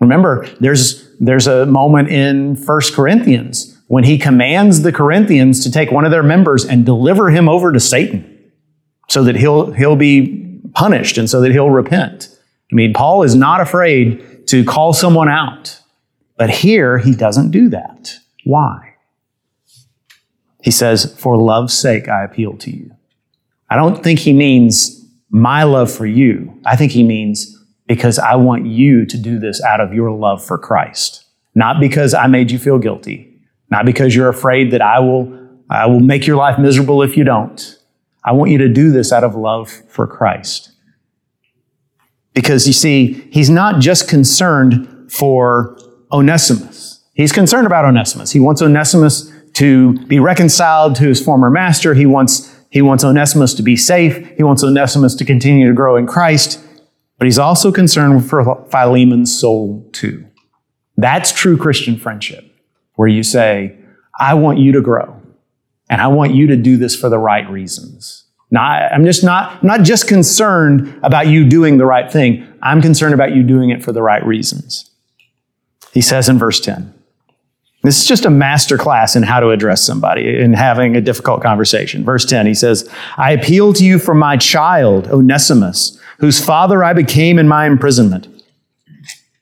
Remember, 0.00 0.46
there's, 0.60 1.08
there's 1.18 1.46
a 1.46 1.64
moment 1.64 2.10
in 2.10 2.56
1 2.56 2.80
Corinthians 2.92 3.78
when 3.86 4.04
he 4.04 4.18
commands 4.18 4.82
the 4.82 4.92
Corinthians 4.92 5.64
to 5.64 5.72
take 5.72 5.90
one 5.90 6.04
of 6.04 6.10
their 6.10 6.22
members 6.22 6.66
and 6.66 6.84
deliver 6.84 7.30
him 7.30 7.48
over 7.48 7.72
to 7.72 7.80
Satan 7.80 8.29
so 9.10 9.24
that 9.24 9.34
he'll, 9.34 9.72
he'll 9.72 9.96
be 9.96 10.60
punished 10.72 11.18
and 11.18 11.28
so 11.28 11.40
that 11.40 11.50
he'll 11.50 11.70
repent. 11.70 12.28
I 12.70 12.74
mean, 12.76 12.92
Paul 12.92 13.24
is 13.24 13.34
not 13.34 13.60
afraid 13.60 14.46
to 14.46 14.64
call 14.64 14.92
someone 14.92 15.28
out, 15.28 15.80
but 16.36 16.48
here 16.48 16.96
he 16.98 17.12
doesn't 17.12 17.50
do 17.50 17.68
that. 17.70 18.14
Why? 18.44 18.94
He 20.62 20.70
says, 20.70 21.12
For 21.18 21.36
love's 21.36 21.74
sake, 21.74 22.08
I 22.08 22.22
appeal 22.22 22.56
to 22.58 22.70
you. 22.70 22.92
I 23.68 23.74
don't 23.74 24.00
think 24.00 24.20
he 24.20 24.32
means 24.32 25.04
my 25.28 25.64
love 25.64 25.90
for 25.90 26.06
you. 26.06 26.56
I 26.64 26.76
think 26.76 26.92
he 26.92 27.02
means 27.02 27.58
because 27.88 28.20
I 28.20 28.36
want 28.36 28.66
you 28.66 29.06
to 29.06 29.18
do 29.18 29.40
this 29.40 29.60
out 29.62 29.80
of 29.80 29.92
your 29.92 30.12
love 30.12 30.44
for 30.44 30.56
Christ. 30.56 31.24
Not 31.56 31.80
because 31.80 32.14
I 32.14 32.28
made 32.28 32.52
you 32.52 32.60
feel 32.60 32.78
guilty. 32.78 33.42
Not 33.70 33.86
because 33.86 34.14
you're 34.14 34.28
afraid 34.28 34.70
that 34.70 34.82
I 34.82 35.00
will, 35.00 35.36
I 35.68 35.86
will 35.86 35.98
make 35.98 36.28
your 36.28 36.36
life 36.36 36.60
miserable 36.60 37.02
if 37.02 37.16
you 37.16 37.24
don't. 37.24 37.76
I 38.24 38.32
want 38.32 38.50
you 38.50 38.58
to 38.58 38.68
do 38.68 38.90
this 38.90 39.12
out 39.12 39.24
of 39.24 39.34
love 39.34 39.70
for 39.88 40.06
Christ. 40.06 40.72
Because 42.34 42.66
you 42.66 42.72
see, 42.72 43.28
he's 43.30 43.50
not 43.50 43.80
just 43.80 44.08
concerned 44.08 45.10
for 45.10 45.78
Onesimus. 46.12 47.04
He's 47.14 47.32
concerned 47.32 47.66
about 47.66 47.84
Onesimus. 47.84 48.30
He 48.30 48.40
wants 48.40 48.62
Onesimus 48.62 49.32
to 49.54 49.98
be 50.06 50.20
reconciled 50.20 50.94
to 50.96 51.04
his 51.04 51.22
former 51.22 51.50
master. 51.50 51.94
He 51.94 52.06
wants, 52.06 52.54
he 52.70 52.82
wants 52.82 53.04
Onesimus 53.04 53.52
to 53.54 53.62
be 53.62 53.76
safe. 53.76 54.36
He 54.36 54.42
wants 54.42 54.62
Onesimus 54.62 55.14
to 55.16 55.24
continue 55.24 55.68
to 55.68 55.74
grow 55.74 55.96
in 55.96 56.06
Christ. 56.06 56.64
But 57.18 57.26
he's 57.26 57.38
also 57.38 57.72
concerned 57.72 58.28
for 58.28 58.66
Philemon's 58.70 59.38
soul 59.38 59.88
too. 59.92 60.26
That's 60.96 61.32
true 61.32 61.56
Christian 61.56 61.98
friendship, 61.98 62.44
where 62.94 63.08
you 63.08 63.22
say, 63.22 63.76
I 64.18 64.34
want 64.34 64.58
you 64.58 64.72
to 64.72 64.80
grow. 64.80 65.19
And 65.90 66.00
I 66.00 66.06
want 66.06 66.34
you 66.34 66.46
to 66.46 66.56
do 66.56 66.76
this 66.76 66.94
for 66.94 67.08
the 67.08 67.18
right 67.18 67.48
reasons. 67.50 68.24
Not, 68.52 68.92
I'm 68.92 69.04
just 69.04 69.24
not, 69.24 69.62
not 69.62 69.82
just 69.82 70.08
concerned 70.08 70.98
about 71.02 71.26
you 71.26 71.48
doing 71.48 71.78
the 71.78 71.84
right 71.84 72.10
thing. 72.10 72.46
I'm 72.62 72.80
concerned 72.80 73.12
about 73.12 73.34
you 73.34 73.42
doing 73.42 73.70
it 73.70 73.82
for 73.82 73.92
the 73.92 74.02
right 74.02 74.24
reasons. 74.24 74.88
He 75.92 76.00
says 76.00 76.28
in 76.28 76.38
verse 76.38 76.60
10. 76.60 76.94
This 77.82 78.00
is 78.00 78.06
just 78.06 78.24
a 78.24 78.30
master 78.30 78.78
class 78.78 79.16
in 79.16 79.22
how 79.24 79.40
to 79.40 79.50
address 79.50 79.82
somebody 79.82 80.38
in 80.38 80.52
having 80.52 80.96
a 80.96 81.00
difficult 81.00 81.42
conversation. 81.42 82.04
Verse 82.04 82.24
10, 82.24 82.46
he 82.46 82.54
says, 82.54 82.88
I 83.16 83.32
appeal 83.32 83.72
to 83.72 83.84
you 83.84 83.98
for 83.98 84.14
my 84.14 84.36
child, 84.36 85.08
Onesimus, 85.08 85.98
whose 86.18 86.44
father 86.44 86.84
I 86.84 86.92
became 86.92 87.38
in 87.38 87.48
my 87.48 87.66
imprisonment. 87.66 88.28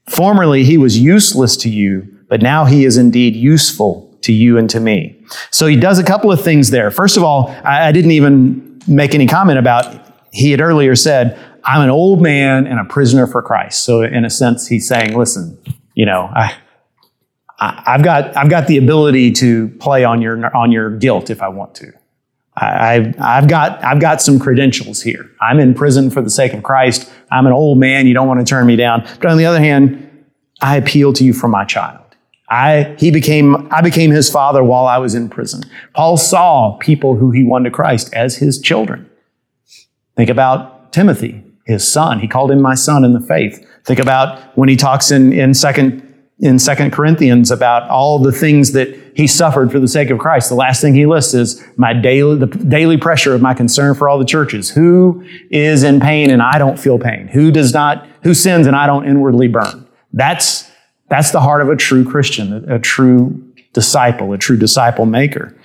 Formerly 0.08 0.64
he 0.64 0.78
was 0.78 0.98
useless 0.98 1.56
to 1.58 1.68
you, 1.68 2.08
but 2.28 2.40
now 2.40 2.64
he 2.64 2.84
is 2.84 2.96
indeed 2.96 3.34
useful 3.34 4.07
to 4.22 4.32
you 4.32 4.58
and 4.58 4.68
to 4.70 4.80
me. 4.80 5.20
So 5.50 5.66
he 5.66 5.76
does 5.76 5.98
a 5.98 6.04
couple 6.04 6.32
of 6.32 6.42
things 6.42 6.70
there. 6.70 6.90
First 6.90 7.16
of 7.16 7.22
all, 7.22 7.48
I, 7.64 7.88
I 7.88 7.92
didn't 7.92 8.12
even 8.12 8.80
make 8.86 9.14
any 9.14 9.26
comment 9.26 9.58
about, 9.58 10.06
he 10.32 10.50
had 10.50 10.60
earlier 10.60 10.96
said, 10.96 11.38
I'm 11.64 11.82
an 11.82 11.90
old 11.90 12.22
man 12.22 12.66
and 12.66 12.80
a 12.80 12.84
prisoner 12.84 13.26
for 13.26 13.42
Christ. 13.42 13.82
So 13.82 14.02
in 14.02 14.24
a 14.24 14.30
sense, 14.30 14.66
he's 14.66 14.88
saying, 14.88 15.16
listen, 15.16 15.58
you 15.94 16.06
know, 16.06 16.30
I, 16.34 16.54
I, 17.58 17.92
have 17.92 18.02
got, 18.02 18.36
I've 18.36 18.48
got 18.48 18.66
the 18.66 18.78
ability 18.78 19.32
to 19.32 19.68
play 19.80 20.04
on 20.04 20.22
your, 20.22 20.56
on 20.56 20.72
your 20.72 20.96
guilt 20.96 21.30
if 21.30 21.42
I 21.42 21.48
want 21.48 21.74
to. 21.76 21.92
I, 22.56 23.14
I've 23.20 23.48
got, 23.48 23.82
I've 23.84 24.00
got 24.00 24.20
some 24.20 24.38
credentials 24.38 25.02
here. 25.02 25.30
I'm 25.40 25.60
in 25.60 25.74
prison 25.74 26.10
for 26.10 26.22
the 26.22 26.30
sake 26.30 26.54
of 26.54 26.62
Christ. 26.62 27.10
I'm 27.30 27.46
an 27.46 27.52
old 27.52 27.78
man. 27.78 28.06
You 28.06 28.14
don't 28.14 28.26
want 28.26 28.40
to 28.40 28.46
turn 28.46 28.66
me 28.66 28.74
down. 28.74 29.06
But 29.20 29.26
on 29.26 29.38
the 29.38 29.46
other 29.46 29.60
hand, 29.60 30.26
I 30.60 30.76
appeal 30.76 31.12
to 31.14 31.24
you 31.24 31.32
for 31.32 31.46
my 31.46 31.64
child. 31.64 32.07
I, 32.50 32.94
he 32.98 33.10
became, 33.10 33.68
I 33.72 33.82
became 33.82 34.10
his 34.10 34.30
father 34.30 34.64
while 34.64 34.86
I 34.86 34.98
was 34.98 35.14
in 35.14 35.28
prison. 35.28 35.62
Paul 35.92 36.16
saw 36.16 36.76
people 36.78 37.16
who 37.16 37.30
he 37.30 37.44
won 37.44 37.64
to 37.64 37.70
Christ 37.70 38.12
as 38.14 38.36
his 38.36 38.58
children. 38.60 39.08
Think 40.16 40.30
about 40.30 40.92
Timothy, 40.92 41.44
his 41.66 41.86
son. 41.86 42.20
He 42.20 42.28
called 42.28 42.50
him 42.50 42.62
my 42.62 42.74
son 42.74 43.04
in 43.04 43.12
the 43.12 43.20
faith. 43.20 43.64
Think 43.84 44.00
about 44.00 44.56
when 44.56 44.68
he 44.68 44.76
talks 44.76 45.10
in, 45.10 45.32
in 45.32 45.52
second, 45.52 46.02
in 46.40 46.58
second 46.58 46.92
Corinthians 46.92 47.50
about 47.50 47.88
all 47.90 48.18
the 48.18 48.32
things 48.32 48.72
that 48.72 48.88
he 49.14 49.26
suffered 49.26 49.70
for 49.70 49.78
the 49.78 49.88
sake 49.88 50.10
of 50.10 50.18
Christ. 50.18 50.48
The 50.48 50.54
last 50.54 50.80
thing 50.80 50.94
he 50.94 51.04
lists 51.04 51.34
is 51.34 51.62
my 51.76 51.92
daily, 51.92 52.38
the 52.38 52.46
daily 52.46 52.96
pressure 52.96 53.34
of 53.34 53.42
my 53.42 53.52
concern 53.52 53.94
for 53.94 54.08
all 54.08 54.18
the 54.18 54.24
churches. 54.24 54.70
Who 54.70 55.24
is 55.50 55.82
in 55.82 56.00
pain 56.00 56.30
and 56.30 56.40
I 56.40 56.58
don't 56.58 56.78
feel 56.78 56.98
pain? 56.98 57.28
Who 57.28 57.50
does 57.50 57.74
not, 57.74 58.06
who 58.22 58.32
sins 58.32 58.66
and 58.66 58.74
I 58.74 58.86
don't 58.86 59.06
inwardly 59.06 59.48
burn? 59.48 59.86
That's 60.12 60.67
that's 61.08 61.30
the 61.30 61.40
heart 61.40 61.62
of 61.62 61.68
a 61.68 61.76
true 61.76 62.04
Christian, 62.04 62.64
a, 62.68 62.76
a 62.76 62.78
true 62.78 63.42
disciple, 63.72 64.32
a 64.32 64.38
true 64.38 64.56
disciple 64.56 65.06
maker. 65.06 65.56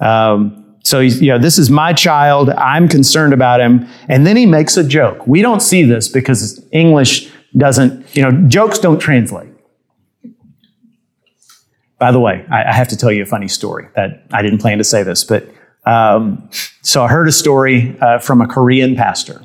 Um, 0.00 0.58
so 0.84 1.00
you 1.00 1.28
know, 1.28 1.38
this 1.38 1.58
is 1.58 1.70
my 1.70 1.92
child. 1.92 2.50
I'm 2.50 2.88
concerned 2.88 3.32
about 3.32 3.60
him. 3.60 3.86
And 4.08 4.26
then 4.26 4.36
he 4.36 4.46
makes 4.46 4.76
a 4.76 4.84
joke. 4.84 5.26
We 5.26 5.42
don't 5.42 5.60
see 5.60 5.84
this 5.84 6.08
because 6.08 6.64
English 6.72 7.30
doesn't, 7.56 8.16
you 8.16 8.22
know, 8.22 8.48
jokes 8.48 8.78
don't 8.78 8.98
translate. 8.98 9.48
By 11.98 12.10
the 12.10 12.18
way, 12.18 12.44
I, 12.50 12.64
I 12.64 12.72
have 12.72 12.88
to 12.88 12.96
tell 12.96 13.12
you 13.12 13.22
a 13.22 13.26
funny 13.26 13.46
story 13.46 13.86
that 13.94 14.24
I 14.32 14.42
didn't 14.42 14.58
plan 14.58 14.78
to 14.78 14.84
say 14.84 15.04
this, 15.04 15.22
but 15.22 15.48
um, 15.84 16.48
so 16.82 17.04
I 17.04 17.08
heard 17.08 17.28
a 17.28 17.32
story 17.32 17.96
uh, 18.00 18.18
from 18.18 18.40
a 18.40 18.46
Korean 18.46 18.96
pastor. 18.96 19.40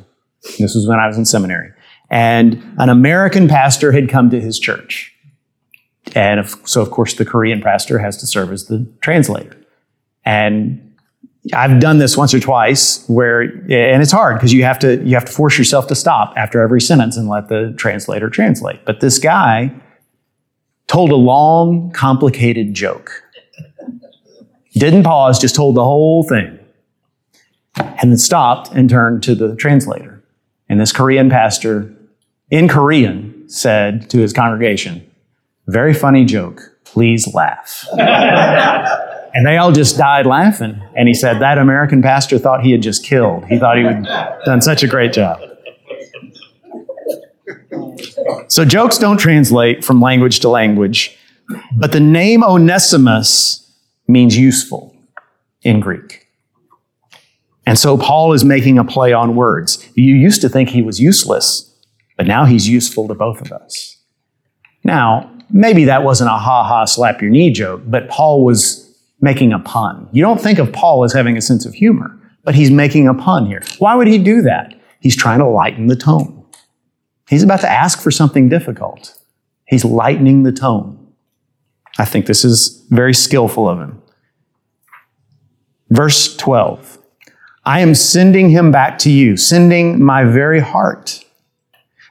This 0.58 0.74
was 0.74 0.88
when 0.88 1.00
I 1.00 1.08
was 1.08 1.18
in 1.18 1.26
seminary. 1.26 1.72
And 2.10 2.64
an 2.78 2.90
American 2.90 3.48
pastor 3.48 3.92
had 3.92 4.10
come 4.10 4.30
to 4.30 4.40
his 4.40 4.60
church. 4.60 5.14
And 6.16 6.48
so, 6.66 6.82
of 6.82 6.92
course, 6.92 7.16
the 7.16 7.26
Korean 7.26 7.62
pastor 7.62 8.00
has 8.00 8.18
to 8.18 8.28
serve 8.28 8.52
as 8.52 8.66
the 8.66 8.88
translator. 9.02 9.56
And 10.26 10.96
I've 11.54 11.80
done 11.80 11.98
this 11.98 12.18
once 12.18 12.34
or 12.34 12.40
twice 12.40 13.08
where, 13.08 13.42
and 13.42 14.02
it's 14.02 14.12
hard 14.12 14.36
because 14.36 14.54
you 14.54 14.64
have 14.64 14.80
to, 14.80 15.04
you 15.06 15.14
have 15.16 15.26
to 15.26 15.32
force 15.32 15.58
yourself 15.58 15.88
to 15.88 15.96
stop 15.96 16.34
after 16.36 16.62
every 16.62 16.82
sentence 16.82 17.16
and 17.18 17.30
let 17.30 17.48
the 17.48 17.74
translator 17.78 18.30
translate. 18.30 18.84
But 18.86 19.00
this 19.00 19.20
guy 19.20 19.72
told 20.88 21.12
a 21.12 21.16
long, 21.16 21.92
complicated 21.92 22.74
joke. 22.74 23.24
Didn't 24.74 25.04
pause, 25.04 25.40
just 25.40 25.56
told 25.56 25.76
the 25.76 25.84
whole 25.84 26.24
thing. 26.24 26.60
And 27.76 28.12
then 28.12 28.18
stopped 28.18 28.72
and 28.72 28.90
turned 28.90 29.24
to 29.24 29.36
the 29.36 29.56
translator. 29.56 30.24
And 30.70 30.80
this 30.80 30.92
Korean 30.92 31.30
pastor, 31.30 31.94
in 32.50 32.68
Korean, 32.68 33.48
said 33.48 34.10
to 34.10 34.18
his 34.18 34.34
congregation, 34.34 35.07
Very 35.68 35.94
funny 35.94 36.26
joke. 36.26 36.62
Please 36.86 37.34
laugh. 37.34 37.86
and 37.98 39.46
they 39.46 39.58
all 39.58 39.72
just 39.72 39.98
died 39.98 40.26
laughing. 40.26 40.82
And 40.96 41.08
he 41.08 41.14
said, 41.14 41.40
That 41.40 41.58
American 41.58 42.02
pastor 42.02 42.40
thought 42.40 42.64
he 42.64 42.72
had 42.72 42.82
just 42.82 43.04
killed. 43.04 43.46
He 43.46 43.60
thought 43.60 43.78
he 43.78 43.84
had 43.84 44.04
done 44.46 44.62
such 44.62 44.84
a 44.84 44.88
great 44.88 45.14
job. 45.14 45.42
So 48.48 48.66
jokes 48.66 48.98
don't 48.98 49.18
translate 49.18 49.84
from 49.84 50.02
language 50.02 50.40
to 50.40 50.50
language, 50.50 51.18
but 51.74 51.92
the 51.92 52.00
name 52.00 52.44
Onesimus 52.44 53.72
means 54.08 54.38
useful 54.38 54.96
in 55.62 55.80
Greek. 55.80 56.28
And 57.66 57.78
so 57.78 57.98
Paul 57.98 58.32
is 58.32 58.46
making 58.46 58.80
a 58.80 58.86
play 58.86 59.12
on 59.12 59.36
words. 59.36 59.86
You 59.96 60.16
used 60.16 60.42
to 60.42 60.50
think 60.50 60.70
he 60.70 60.82
was 60.82 61.02
useless, 61.02 61.76
but 62.16 62.26
now 62.26 62.46
he's 62.46 62.70
useful 62.70 63.10
to 63.10 63.14
both 63.14 63.42
of 63.42 63.52
us. 63.52 63.98
Now, 64.86 65.37
maybe 65.50 65.86
that 65.86 66.04
wasn't 66.04 66.30
a 66.30 66.34
ha 66.34 66.64
ha 66.64 66.86
slap 66.86 67.22
your 67.22 67.32
knee 67.32 67.52
joke, 67.52 67.82
but 67.86 68.10
Paul 68.10 68.44
was 68.44 68.84
making 69.22 69.54
a 69.54 69.60
pun. 69.60 70.08
You 70.12 70.22
don't 70.22 70.42
think 70.42 70.60
of 70.60 70.72
Paul 70.72 71.04
as 71.04 71.14
having 71.14 71.38
a 71.38 71.42
sense 71.42 71.66
of 71.66 71.74
humor, 71.74 72.18
but 72.44 72.56
he's 72.56 72.72
making 72.72 73.08
a 73.08 73.14
pun 73.14 73.46
here. 73.46 73.64
Why 73.80 73.96
would 73.96 74.08
he 74.08 74.18
do 74.18 74.42
that? 74.44 74.74
He's 75.00 75.16
trying 75.16 75.40
to 75.40 75.48
lighten 75.48 75.88
the 75.88 75.96
tone. 75.96 76.46
He's 77.30 77.44
about 77.44 77.62
to 77.62 77.70
ask 77.70 78.02
for 78.02 78.12
something 78.12 78.50
difficult. 78.50 79.18
He's 79.66 79.84
lightening 79.84 80.44
the 80.44 80.52
tone. 80.52 81.14
I 82.00 82.06
think 82.06 82.26
this 82.26 82.46
is 82.46 82.86
very 82.90 83.14
skillful 83.14 83.68
of 83.68 83.80
him. 83.80 84.02
Verse 85.90 86.36
12 86.38 86.98
I 87.66 87.82
am 87.82 87.96
sending 87.96 88.50
him 88.50 88.72
back 88.72 88.98
to 89.00 89.12
you, 89.12 89.36
sending 89.36 90.02
my 90.02 90.24
very 90.24 90.62
heart. 90.62 91.26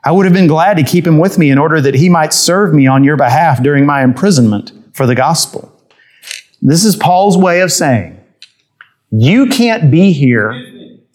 I 0.07 0.13
would 0.13 0.25
have 0.25 0.33
been 0.33 0.47
glad 0.47 0.77
to 0.77 0.85
keep 0.85 1.05
him 1.05 1.19
with 1.19 1.37
me 1.37 1.51
in 1.51 1.59
order 1.59 1.81
that 1.81 1.97
he 1.97 2.09
might 2.09 2.33
serve 2.33 2.73
me 2.73 2.87
on 2.87 3.03
your 3.03 3.17
behalf 3.17 3.61
during 3.61 3.85
my 3.85 4.05
imprisonment 4.05 4.71
for 4.93 5.05
the 5.05 5.17
gospel. 5.17 5.77
This 6.63 6.85
is 6.85 6.95
Paul's 6.95 7.37
way 7.37 7.61
of 7.61 7.73
saying, 7.73 8.17
You 9.11 9.49
can't 9.49 9.91
be 9.91 10.13
here. 10.13 10.53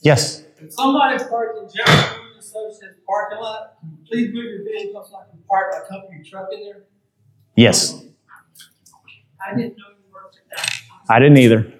Yes? 0.01 0.43
If 0.59 0.73
somebody 0.73 1.23
parked 1.23 1.57
in 1.57 1.69
Jefferson 1.73 2.19
Associates 2.37 2.99
parking 3.07 3.39
lot, 3.39 3.77
please 4.09 4.33
move 4.33 4.43
your 4.43 4.63
vehicle 4.65 5.07
so 5.09 5.15
I 5.15 5.29
can 5.29 5.39
park 5.47 5.71
my 5.71 5.87
company 5.87 6.21
truck 6.29 6.49
in 6.51 6.59
there. 6.59 6.83
Yes. 7.55 8.03
I 9.39 9.55
didn't 9.55 9.77
know 9.77 9.85
you 9.87 10.13
worked 10.13 10.35
at 10.35 10.57
that. 10.57 10.81
I 11.09 11.19
didn't 11.19 11.37
either. 11.37 11.71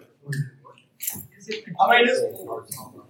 Is 1.38 1.50
it, 1.50 1.66
I 1.78 1.92
mean, 1.92 2.08
it's. 2.08 2.22
Oh, 2.22 3.04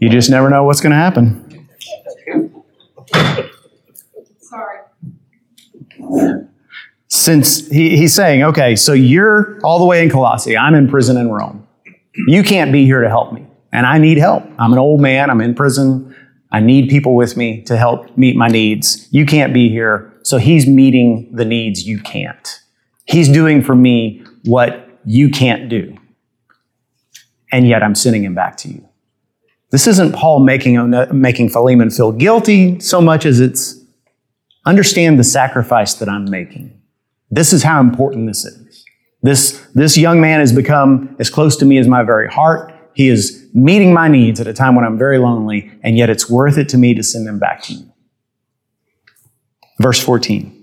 You 0.00 0.08
just 0.08 0.30
never 0.30 0.48
know 0.48 0.64
what's 0.64 0.80
going 0.80 0.92
to 0.92 0.96
happen. 0.96 1.68
Sorry. 4.40 4.78
Since 7.08 7.68
he, 7.68 7.96
he's 7.96 8.14
saying, 8.14 8.42
okay, 8.44 8.76
so 8.76 8.94
you're 8.94 9.60
all 9.62 9.78
the 9.78 9.84
way 9.84 10.02
in 10.02 10.10
Colossae, 10.10 10.56
I'm 10.56 10.74
in 10.74 10.88
prison 10.88 11.18
in 11.18 11.30
Rome. 11.30 11.66
You 12.26 12.42
can't 12.42 12.72
be 12.72 12.84
here 12.84 13.02
to 13.02 13.08
help 13.08 13.32
me, 13.32 13.46
and 13.72 13.86
I 13.86 13.98
need 13.98 14.18
help. 14.18 14.44
I'm 14.58 14.72
an 14.72 14.78
old 14.78 15.00
man, 15.00 15.30
I'm 15.30 15.40
in 15.40 15.54
prison. 15.54 16.14
I 16.52 16.60
need 16.60 16.88
people 16.88 17.14
with 17.14 17.36
me 17.36 17.62
to 17.62 17.76
help 17.76 18.16
meet 18.16 18.36
my 18.36 18.48
needs. 18.48 19.08
You 19.12 19.24
can't 19.24 19.54
be 19.54 19.68
here, 19.68 20.12
so 20.22 20.38
he's 20.38 20.66
meeting 20.66 21.30
the 21.32 21.44
needs 21.44 21.86
you 21.86 22.00
can't. 22.00 22.60
He's 23.04 23.28
doing 23.28 23.62
for 23.62 23.74
me 23.74 24.24
what 24.44 24.88
you 25.04 25.30
can't 25.30 25.68
do. 25.68 25.96
And 27.52 27.66
yet 27.66 27.82
I'm 27.82 27.94
sending 27.94 28.24
him 28.24 28.34
back 28.34 28.56
to 28.58 28.68
you. 28.68 28.88
This 29.70 29.86
isn't 29.86 30.12
Paul 30.12 30.40
making, 30.40 30.92
making 31.12 31.50
Philemon 31.50 31.90
feel 31.90 32.10
guilty 32.10 32.80
so 32.80 33.00
much 33.00 33.24
as 33.24 33.38
it's 33.38 33.76
understand 34.66 35.18
the 35.18 35.24
sacrifice 35.24 35.94
that 35.94 36.08
I'm 36.08 36.28
making. 36.28 36.80
This 37.30 37.52
is 37.52 37.62
how 37.62 37.80
important 37.80 38.26
this 38.26 38.44
is. 38.44 38.84
This, 39.22 39.64
this 39.74 39.96
young 39.96 40.20
man 40.20 40.40
has 40.40 40.52
become 40.52 41.14
as 41.20 41.30
close 41.30 41.56
to 41.58 41.64
me 41.64 41.78
as 41.78 41.86
my 41.86 42.02
very 42.02 42.28
heart. 42.28 42.74
He 42.94 43.08
is 43.08 43.39
meeting 43.52 43.92
my 43.92 44.08
needs 44.08 44.40
at 44.40 44.46
a 44.46 44.52
time 44.52 44.74
when 44.74 44.84
I'm 44.84 44.98
very 44.98 45.18
lonely, 45.18 45.70
and 45.82 45.96
yet 45.96 46.10
it's 46.10 46.30
worth 46.30 46.58
it 46.58 46.68
to 46.70 46.78
me 46.78 46.94
to 46.94 47.02
send 47.02 47.26
them 47.26 47.38
back 47.38 47.62
to 47.64 47.74
you. 47.74 47.92
Verse 49.80 50.02
14. 50.02 50.56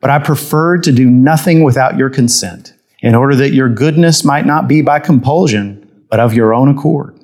But 0.00 0.10
I 0.10 0.18
preferred 0.18 0.82
to 0.84 0.92
do 0.92 1.10
nothing 1.10 1.62
without 1.62 1.96
your 1.96 2.10
consent, 2.10 2.74
in 3.00 3.14
order 3.14 3.34
that 3.36 3.52
your 3.52 3.68
goodness 3.68 4.24
might 4.24 4.46
not 4.46 4.68
be 4.68 4.82
by 4.82 5.00
compulsion, 5.00 5.82
but 6.08 6.20
of 6.20 6.34
your 6.34 6.54
own 6.54 6.68
accord. 6.68 7.18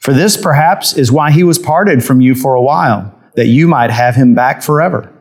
For 0.00 0.12
this 0.12 0.36
perhaps 0.36 0.96
is 0.96 1.10
why 1.10 1.30
he 1.30 1.42
was 1.42 1.58
parted 1.58 2.04
from 2.04 2.20
you 2.20 2.34
for 2.34 2.54
a 2.54 2.62
while, 2.62 3.12
that 3.34 3.46
you 3.46 3.66
might 3.66 3.90
have 3.90 4.14
him 4.14 4.34
back 4.34 4.62
forever. 4.62 5.12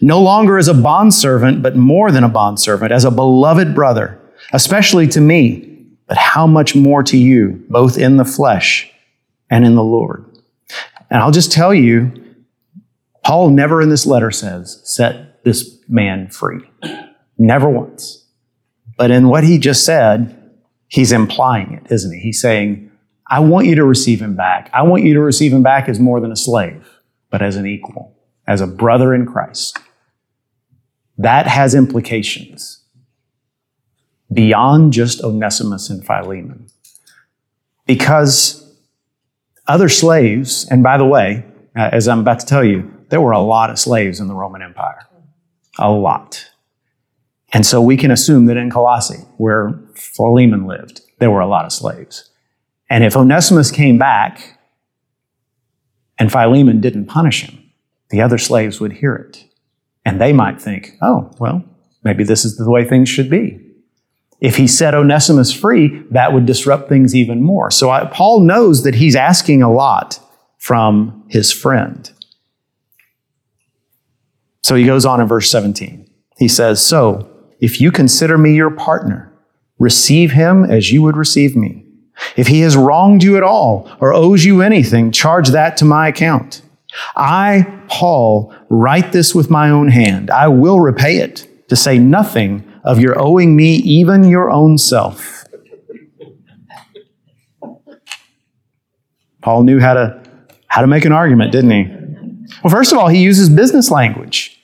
No 0.00 0.20
longer 0.20 0.58
as 0.58 0.68
a 0.68 0.74
bondservant, 0.74 1.62
but 1.62 1.76
more 1.76 2.10
than 2.10 2.24
a 2.24 2.28
bondservant, 2.28 2.92
as 2.92 3.04
a 3.04 3.10
beloved 3.10 3.74
brother, 3.74 4.18
especially 4.52 5.06
to 5.08 5.20
me, 5.20 5.73
but 6.06 6.16
how 6.16 6.46
much 6.46 6.74
more 6.74 7.02
to 7.02 7.16
you, 7.16 7.64
both 7.68 7.98
in 7.98 8.16
the 8.16 8.24
flesh 8.24 8.90
and 9.50 9.64
in 9.64 9.74
the 9.74 9.84
Lord. 9.84 10.24
And 11.10 11.22
I'll 11.22 11.30
just 11.30 11.52
tell 11.52 11.72
you, 11.72 12.12
Paul 13.24 13.50
never 13.50 13.80
in 13.80 13.88
this 13.88 14.06
letter 14.06 14.30
says, 14.30 14.80
set 14.84 15.42
this 15.44 15.78
man 15.88 16.28
free. 16.28 16.60
Never 17.38 17.68
once. 17.68 18.26
But 18.96 19.10
in 19.10 19.28
what 19.28 19.44
he 19.44 19.58
just 19.58 19.84
said, 19.84 20.52
he's 20.88 21.12
implying 21.12 21.72
it, 21.72 21.90
isn't 21.90 22.12
he? 22.12 22.20
He's 22.20 22.40
saying, 22.40 22.90
I 23.26 23.40
want 23.40 23.66
you 23.66 23.74
to 23.76 23.84
receive 23.84 24.20
him 24.20 24.36
back. 24.36 24.70
I 24.72 24.82
want 24.82 25.04
you 25.04 25.14
to 25.14 25.20
receive 25.20 25.52
him 25.52 25.62
back 25.62 25.88
as 25.88 25.98
more 25.98 26.20
than 26.20 26.30
a 26.30 26.36
slave, 26.36 27.00
but 27.30 27.42
as 27.42 27.56
an 27.56 27.66
equal, 27.66 28.16
as 28.46 28.60
a 28.60 28.66
brother 28.66 29.14
in 29.14 29.26
Christ. 29.26 29.78
That 31.16 31.46
has 31.46 31.74
implications 31.74 32.83
beyond 34.32 34.92
just 34.92 35.22
Onesimus 35.22 35.90
and 35.90 36.04
Philemon. 36.04 36.66
Because 37.86 38.60
other 39.66 39.88
slaves, 39.88 40.66
and 40.70 40.82
by 40.82 40.96
the 40.96 41.04
way, 41.04 41.44
uh, 41.76 41.90
as 41.92 42.08
I'm 42.08 42.20
about 42.20 42.40
to 42.40 42.46
tell 42.46 42.64
you, 42.64 42.90
there 43.10 43.20
were 43.20 43.32
a 43.32 43.40
lot 43.40 43.70
of 43.70 43.78
slaves 43.78 44.20
in 44.20 44.28
the 44.28 44.34
Roman 44.34 44.62
Empire. 44.62 45.06
A 45.78 45.90
lot. 45.90 46.50
And 47.52 47.64
so 47.64 47.80
we 47.80 47.96
can 47.96 48.10
assume 48.10 48.46
that 48.46 48.56
in 48.56 48.70
Colossae, 48.70 49.24
where 49.36 49.78
Philemon 49.94 50.66
lived, 50.66 51.02
there 51.18 51.30
were 51.30 51.40
a 51.40 51.46
lot 51.46 51.64
of 51.64 51.72
slaves. 51.72 52.30
And 52.90 53.04
if 53.04 53.16
Onesimus 53.16 53.70
came 53.70 53.98
back 53.98 54.58
and 56.18 56.30
Philemon 56.30 56.80
didn't 56.80 57.06
punish 57.06 57.42
him, 57.42 57.70
the 58.10 58.20
other 58.20 58.38
slaves 58.38 58.80
would 58.80 58.92
hear 58.94 59.14
it. 59.14 59.44
And 60.04 60.20
they 60.20 60.32
might 60.32 60.60
think, 60.60 60.92
oh, 61.00 61.30
well, 61.38 61.64
maybe 62.02 62.24
this 62.24 62.44
is 62.44 62.56
the 62.56 62.70
way 62.70 62.84
things 62.84 63.08
should 63.08 63.30
be. 63.30 63.63
If 64.40 64.56
he 64.56 64.66
set 64.66 64.94
Onesimus 64.94 65.52
free, 65.52 66.02
that 66.10 66.32
would 66.32 66.46
disrupt 66.46 66.88
things 66.88 67.14
even 67.14 67.40
more. 67.40 67.70
So 67.70 67.90
I, 67.90 68.04
Paul 68.06 68.40
knows 68.40 68.82
that 68.82 68.96
he's 68.96 69.16
asking 69.16 69.62
a 69.62 69.72
lot 69.72 70.20
from 70.58 71.24
his 71.28 71.52
friend. 71.52 72.10
So 74.62 74.74
he 74.74 74.84
goes 74.84 75.04
on 75.04 75.20
in 75.20 75.26
verse 75.26 75.50
17. 75.50 76.08
He 76.38 76.48
says, 76.48 76.84
So 76.84 77.30
if 77.60 77.80
you 77.80 77.92
consider 77.92 78.36
me 78.38 78.54
your 78.54 78.70
partner, 78.70 79.32
receive 79.78 80.32
him 80.32 80.64
as 80.64 80.90
you 80.90 81.02
would 81.02 81.16
receive 81.16 81.56
me. 81.56 81.84
If 82.36 82.46
he 82.46 82.60
has 82.60 82.76
wronged 82.76 83.22
you 83.22 83.36
at 83.36 83.42
all 83.42 83.90
or 84.00 84.14
owes 84.14 84.44
you 84.44 84.62
anything, 84.62 85.10
charge 85.10 85.48
that 85.48 85.76
to 85.78 85.84
my 85.84 86.08
account. 86.08 86.62
I, 87.16 87.66
Paul, 87.88 88.54
write 88.68 89.12
this 89.12 89.34
with 89.34 89.50
my 89.50 89.70
own 89.70 89.88
hand. 89.88 90.30
I 90.30 90.48
will 90.48 90.80
repay 90.80 91.18
it, 91.18 91.48
to 91.68 91.76
say 91.76 91.98
nothing 91.98 92.62
of 92.84 93.00
your 93.00 93.18
owing 93.18 93.56
me 93.56 93.76
even 93.76 94.24
your 94.24 94.50
own 94.50 94.78
self. 94.78 95.44
Paul 99.40 99.62
knew 99.64 99.80
how 99.80 99.94
to, 99.94 100.22
how 100.68 100.80
to 100.80 100.86
make 100.86 101.04
an 101.04 101.12
argument, 101.12 101.52
didn't 101.52 101.70
he? 101.70 102.54
Well, 102.62 102.70
first 102.70 102.92
of 102.92 102.98
all, 102.98 103.08
he 103.08 103.22
uses 103.22 103.48
business 103.48 103.90
language. 103.90 104.58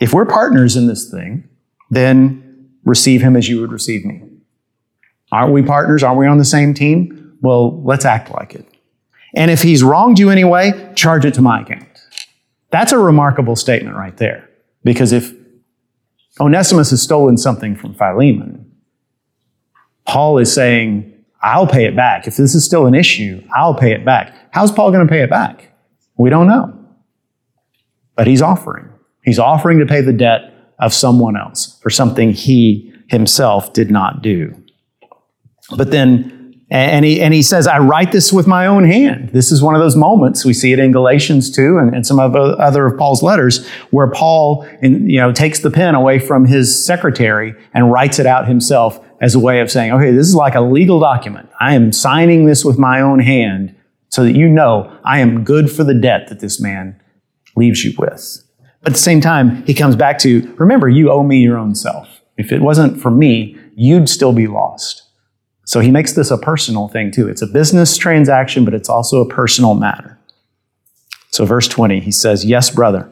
If 0.00 0.12
we're 0.12 0.26
partners 0.26 0.76
in 0.76 0.86
this 0.86 1.10
thing, 1.10 1.48
then 1.90 2.70
receive 2.84 3.22
him 3.22 3.36
as 3.36 3.48
you 3.48 3.60
would 3.60 3.72
receive 3.72 4.04
me. 4.04 4.22
Aren't 5.32 5.52
we 5.52 5.62
partners? 5.62 6.02
Aren't 6.02 6.18
we 6.18 6.26
on 6.26 6.38
the 6.38 6.44
same 6.44 6.74
team? 6.74 7.38
Well, 7.40 7.82
let's 7.82 8.04
act 8.04 8.30
like 8.30 8.54
it. 8.54 8.66
And 9.34 9.50
if 9.50 9.62
he's 9.62 9.82
wronged 9.82 10.18
you 10.18 10.30
anyway, 10.30 10.92
charge 10.94 11.24
it 11.24 11.34
to 11.34 11.42
my 11.42 11.62
account. 11.62 11.88
That's 12.70 12.92
a 12.92 12.98
remarkable 12.98 13.56
statement 13.56 13.96
right 13.96 14.16
there. 14.16 14.48
Because 14.82 15.12
if 15.12 15.32
Onesimus 16.40 16.90
has 16.90 17.02
stolen 17.02 17.36
something 17.36 17.76
from 17.76 17.94
Philemon, 17.94 18.70
Paul 20.06 20.38
is 20.38 20.52
saying, 20.52 21.12
I'll 21.42 21.66
pay 21.66 21.84
it 21.84 21.96
back. 21.96 22.26
If 22.26 22.36
this 22.36 22.54
is 22.54 22.64
still 22.64 22.86
an 22.86 22.94
issue, 22.94 23.42
I'll 23.54 23.74
pay 23.74 23.92
it 23.92 24.04
back. 24.04 24.34
How's 24.50 24.72
Paul 24.72 24.90
going 24.90 25.06
to 25.06 25.10
pay 25.10 25.22
it 25.22 25.30
back? 25.30 25.72
We 26.16 26.30
don't 26.30 26.46
know. 26.46 26.78
But 28.16 28.26
he's 28.26 28.42
offering. 28.42 28.88
He's 29.24 29.38
offering 29.38 29.78
to 29.78 29.86
pay 29.86 30.00
the 30.00 30.12
debt 30.12 30.52
of 30.78 30.92
someone 30.92 31.36
else 31.36 31.78
for 31.82 31.90
something 31.90 32.32
he 32.32 32.92
himself 33.08 33.72
did 33.72 33.90
not 33.90 34.22
do. 34.22 34.54
But 35.76 35.90
then 35.90 36.43
and 36.70 37.04
he, 37.04 37.20
and 37.20 37.34
he 37.34 37.42
says, 37.42 37.66
I 37.66 37.78
write 37.78 38.10
this 38.10 38.32
with 38.32 38.46
my 38.46 38.66
own 38.66 38.84
hand. 38.84 39.30
This 39.30 39.52
is 39.52 39.62
one 39.62 39.74
of 39.74 39.80
those 39.80 39.96
moments. 39.96 40.44
We 40.44 40.54
see 40.54 40.72
it 40.72 40.78
in 40.78 40.92
Galatians 40.92 41.50
2 41.50 41.78
and, 41.78 41.94
and 41.94 42.06
some 42.06 42.18
of 42.18 42.34
other 42.34 42.86
of 42.86 42.98
Paul's 42.98 43.22
letters 43.22 43.68
where 43.90 44.10
Paul 44.10 44.66
in, 44.80 45.08
you 45.08 45.18
know, 45.18 45.30
takes 45.30 45.60
the 45.60 45.70
pen 45.70 45.94
away 45.94 46.18
from 46.18 46.46
his 46.46 46.84
secretary 46.84 47.54
and 47.74 47.92
writes 47.92 48.18
it 48.18 48.26
out 48.26 48.48
himself 48.48 48.98
as 49.20 49.34
a 49.34 49.38
way 49.38 49.60
of 49.60 49.70
saying, 49.70 49.92
okay, 49.92 50.10
this 50.10 50.26
is 50.26 50.34
like 50.34 50.54
a 50.54 50.60
legal 50.60 50.98
document. 50.98 51.48
I 51.60 51.74
am 51.74 51.92
signing 51.92 52.46
this 52.46 52.64
with 52.64 52.78
my 52.78 53.00
own 53.00 53.20
hand 53.20 53.74
so 54.08 54.24
that 54.24 54.34
you 54.34 54.48
know 54.48 54.98
I 55.04 55.20
am 55.20 55.44
good 55.44 55.70
for 55.70 55.84
the 55.84 55.94
debt 55.94 56.28
that 56.28 56.40
this 56.40 56.60
man 56.60 57.00
leaves 57.56 57.84
you 57.84 57.94
with. 57.98 58.42
But 58.80 58.88
at 58.88 58.92
the 58.94 59.02
same 59.02 59.20
time, 59.20 59.64
he 59.64 59.74
comes 59.74 59.96
back 59.96 60.18
to, 60.20 60.54
remember, 60.58 60.88
you 60.88 61.10
owe 61.10 61.22
me 61.22 61.40
your 61.40 61.58
own 61.58 61.74
self. 61.74 62.20
If 62.36 62.52
it 62.52 62.62
wasn't 62.62 63.00
for 63.00 63.10
me, 63.10 63.56
you'd 63.76 64.08
still 64.08 64.32
be 64.32 64.46
lost. 64.46 65.03
So 65.64 65.80
he 65.80 65.90
makes 65.90 66.12
this 66.12 66.30
a 66.30 66.38
personal 66.38 66.88
thing 66.88 67.10
too. 67.10 67.28
It's 67.28 67.42
a 67.42 67.46
business 67.46 67.96
transaction, 67.96 68.64
but 68.64 68.74
it's 68.74 68.88
also 68.88 69.20
a 69.20 69.28
personal 69.28 69.74
matter. 69.74 70.18
So, 71.30 71.44
verse 71.44 71.66
20, 71.66 72.00
he 72.00 72.12
says, 72.12 72.44
Yes, 72.44 72.70
brother, 72.70 73.10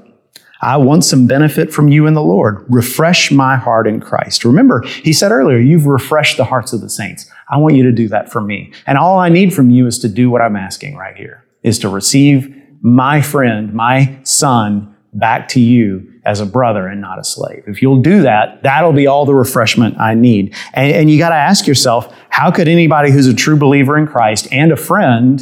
I 0.60 0.76
want 0.76 1.04
some 1.04 1.26
benefit 1.26 1.72
from 1.72 1.88
you 1.88 2.06
in 2.06 2.14
the 2.14 2.22
Lord. 2.22 2.64
Refresh 2.68 3.32
my 3.32 3.56
heart 3.56 3.88
in 3.88 3.98
Christ. 3.98 4.44
Remember, 4.44 4.82
he 4.86 5.12
said 5.12 5.32
earlier, 5.32 5.58
You've 5.58 5.86
refreshed 5.86 6.36
the 6.36 6.44
hearts 6.44 6.72
of 6.72 6.82
the 6.82 6.88
saints. 6.88 7.28
I 7.50 7.56
want 7.56 7.74
you 7.74 7.82
to 7.82 7.92
do 7.92 8.06
that 8.08 8.30
for 8.30 8.40
me. 8.40 8.72
And 8.86 8.96
all 8.96 9.18
I 9.18 9.28
need 9.28 9.52
from 9.52 9.70
you 9.70 9.86
is 9.86 9.98
to 10.00 10.08
do 10.08 10.30
what 10.30 10.40
I'm 10.40 10.54
asking 10.54 10.94
right 10.94 11.16
here, 11.16 11.44
is 11.64 11.80
to 11.80 11.88
receive 11.88 12.54
my 12.80 13.20
friend, 13.20 13.74
my 13.74 14.18
son, 14.22 14.94
back 15.12 15.48
to 15.48 15.60
you 15.60 16.11
as 16.24 16.40
a 16.40 16.46
brother 16.46 16.86
and 16.86 17.00
not 17.00 17.18
a 17.18 17.24
slave. 17.24 17.64
If 17.66 17.82
you'll 17.82 18.00
do 18.00 18.22
that, 18.22 18.62
that'll 18.62 18.92
be 18.92 19.06
all 19.06 19.26
the 19.26 19.34
refreshment 19.34 19.98
I 19.98 20.14
need. 20.14 20.54
And, 20.72 20.92
and 20.92 21.10
you 21.10 21.18
got 21.18 21.30
to 21.30 21.34
ask 21.34 21.66
yourself, 21.66 22.14
how 22.30 22.50
could 22.50 22.68
anybody 22.68 23.10
who's 23.10 23.26
a 23.26 23.34
true 23.34 23.56
believer 23.56 23.98
in 23.98 24.06
Christ 24.06 24.46
and 24.52 24.70
a 24.70 24.76
friend 24.76 25.40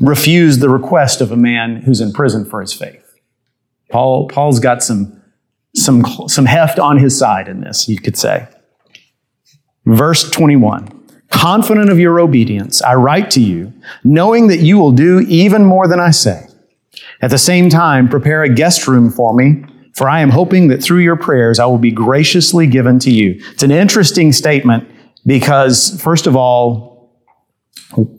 refuse 0.00 0.58
the 0.58 0.68
request 0.68 1.20
of 1.20 1.32
a 1.32 1.36
man 1.36 1.82
who's 1.82 2.00
in 2.00 2.12
prison 2.12 2.44
for 2.44 2.60
his 2.60 2.72
faith? 2.72 3.04
Paul, 3.90 4.28
Paul's 4.28 4.60
got 4.60 4.82
some, 4.82 5.20
some, 5.74 6.04
some 6.28 6.46
heft 6.46 6.78
on 6.78 6.98
his 6.98 7.18
side 7.18 7.48
in 7.48 7.60
this, 7.60 7.88
you 7.88 7.98
could 7.98 8.16
say. 8.16 8.46
Verse 9.86 10.30
21. 10.30 10.96
Confident 11.30 11.90
of 11.90 11.98
your 11.98 12.20
obedience, 12.20 12.82
I 12.82 12.94
write 12.94 13.30
to 13.32 13.40
you, 13.40 13.72
knowing 14.04 14.48
that 14.48 14.58
you 14.58 14.78
will 14.78 14.92
do 14.92 15.20
even 15.20 15.64
more 15.64 15.88
than 15.88 16.00
I 16.00 16.10
say. 16.10 16.46
At 17.22 17.30
the 17.30 17.38
same 17.38 17.68
time, 17.68 18.08
prepare 18.08 18.42
a 18.42 18.48
guest 18.48 18.86
room 18.86 19.10
for 19.10 19.34
me, 19.34 19.64
for 19.94 20.08
I 20.08 20.20
am 20.20 20.30
hoping 20.30 20.68
that 20.68 20.82
through 20.82 21.00
your 21.00 21.16
prayers 21.16 21.58
I 21.58 21.66
will 21.66 21.78
be 21.78 21.90
graciously 21.90 22.66
given 22.66 22.98
to 23.00 23.10
you. 23.10 23.40
It's 23.52 23.62
an 23.62 23.70
interesting 23.70 24.32
statement 24.32 24.88
because, 25.26 26.00
first 26.02 26.26
of 26.26 26.36
all, 26.36 27.12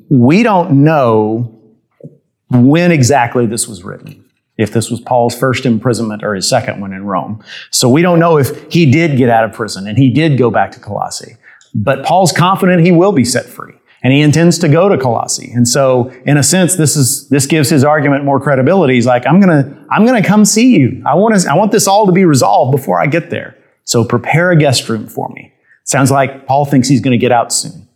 we 0.09 0.43
don't 0.43 0.83
know 0.83 1.57
when 2.49 2.91
exactly 2.91 3.45
this 3.45 3.67
was 3.67 3.83
written. 3.83 4.25
If 4.57 4.73
this 4.73 4.91
was 4.91 4.99
Paul's 4.99 5.37
first 5.37 5.65
imprisonment 5.65 6.23
or 6.23 6.35
his 6.35 6.47
second 6.47 6.81
one 6.81 6.93
in 6.93 7.05
Rome. 7.05 7.43
So 7.71 7.89
we 7.89 8.01
don't 8.01 8.19
know 8.19 8.37
if 8.37 8.71
he 8.71 8.91
did 8.91 9.17
get 9.17 9.29
out 9.29 9.43
of 9.43 9.53
prison 9.53 9.87
and 9.87 9.97
he 9.97 10.11
did 10.11 10.37
go 10.37 10.51
back 10.51 10.71
to 10.73 10.79
Colossae. 10.79 11.37
But 11.73 12.05
Paul's 12.05 12.31
confident 12.31 12.85
he 12.85 12.91
will 12.91 13.13
be 13.13 13.25
set 13.25 13.45
free 13.45 13.73
and 14.03 14.11
he 14.13 14.21
intends 14.21 14.57
to 14.59 14.67
go 14.67 14.89
to 14.89 14.97
Colossae. 14.97 15.51
And 15.53 15.67
so, 15.67 16.09
in 16.25 16.37
a 16.37 16.43
sense, 16.43 16.75
this 16.75 16.95
is 16.95 17.29
this 17.29 17.45
gives 17.45 17.69
his 17.69 17.83
argument 17.83 18.25
more 18.25 18.39
credibility. 18.39 18.95
He's 18.95 19.05
like, 19.05 19.27
I'm 19.27 19.39
gonna 19.39 19.85
I'm 19.91 20.05
gonna 20.05 20.23
come 20.23 20.45
see 20.45 20.77
you. 20.77 21.03
I 21.05 21.15
want 21.15 21.39
to 21.39 21.51
I 21.51 21.55
want 21.55 21.71
this 21.71 21.87
all 21.87 22.05
to 22.05 22.11
be 22.11 22.25
resolved 22.25 22.71
before 22.71 23.01
I 23.01 23.05
get 23.05 23.29
there. 23.29 23.57
So 23.83 24.03
prepare 24.05 24.51
a 24.51 24.57
guest 24.57 24.87
room 24.89 25.07
for 25.07 25.29
me. 25.29 25.53
Sounds 25.83 26.11
like 26.11 26.45
Paul 26.45 26.65
thinks 26.65 26.87
he's 26.87 27.01
going 27.01 27.11
to 27.11 27.17
get 27.17 27.31
out 27.31 27.51
soon. 27.51 27.87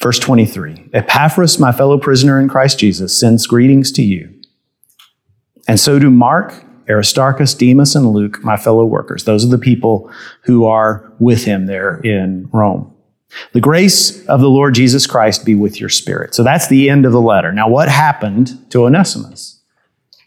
Verse 0.00 0.18
23 0.18 0.90
Epaphras, 0.94 1.58
my 1.58 1.72
fellow 1.72 1.98
prisoner 1.98 2.40
in 2.40 2.48
Christ 2.48 2.78
Jesus, 2.78 3.18
sends 3.18 3.46
greetings 3.46 3.92
to 3.92 4.02
you. 4.02 4.34
And 5.68 5.78
so 5.78 5.98
do 5.98 6.10
Mark, 6.10 6.64
Aristarchus, 6.88 7.54
Demas, 7.54 7.94
and 7.94 8.06
Luke, 8.06 8.42
my 8.42 8.56
fellow 8.56 8.84
workers. 8.84 9.24
Those 9.24 9.44
are 9.44 9.48
the 9.48 9.58
people 9.58 10.10
who 10.44 10.64
are 10.64 11.12
with 11.18 11.44
him 11.44 11.66
there 11.66 11.98
in 11.98 12.48
Rome. 12.52 12.94
The 13.52 13.60
grace 13.60 14.24
of 14.26 14.40
the 14.40 14.48
Lord 14.48 14.74
Jesus 14.74 15.06
Christ 15.06 15.44
be 15.44 15.54
with 15.54 15.80
your 15.80 15.88
spirit. 15.88 16.34
So 16.34 16.42
that's 16.42 16.68
the 16.68 16.90
end 16.90 17.06
of 17.06 17.12
the 17.12 17.20
letter. 17.20 17.52
Now, 17.52 17.68
what 17.68 17.88
happened 17.88 18.70
to 18.70 18.84
Onesimus? 18.84 19.60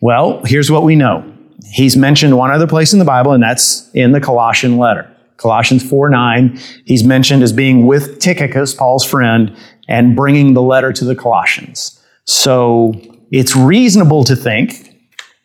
Well, 0.02 0.42
here's 0.46 0.72
what 0.72 0.84
we 0.84 0.96
know. 0.96 1.30
He's 1.72 1.96
mentioned 1.96 2.38
one 2.38 2.52
other 2.52 2.68
place 2.68 2.94
in 2.94 3.00
the 3.00 3.06
Bible, 3.06 3.32
and 3.32 3.42
that's 3.42 3.90
in 3.94 4.12
the 4.12 4.20
Colossian 4.20 4.78
letter. 4.78 5.10
Colossians 5.38 5.88
4 5.88 6.10
9, 6.10 6.60
he's 6.86 7.04
mentioned 7.04 7.44
as 7.44 7.52
being 7.52 7.88
with 7.88 8.20
Tychicus, 8.20 8.74
Paul's 8.74 9.06
friend, 9.06 9.56
and 9.88 10.16
bringing 10.16 10.54
the 10.54 10.62
letter 10.62 10.94
to 10.94 11.06
the 11.06 11.16
Colossians. 11.16 12.00
So 12.26 12.94
it's 13.32 13.56
reasonable 13.56 14.24
to 14.26 14.36
think 14.36 14.98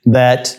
that 0.05 0.59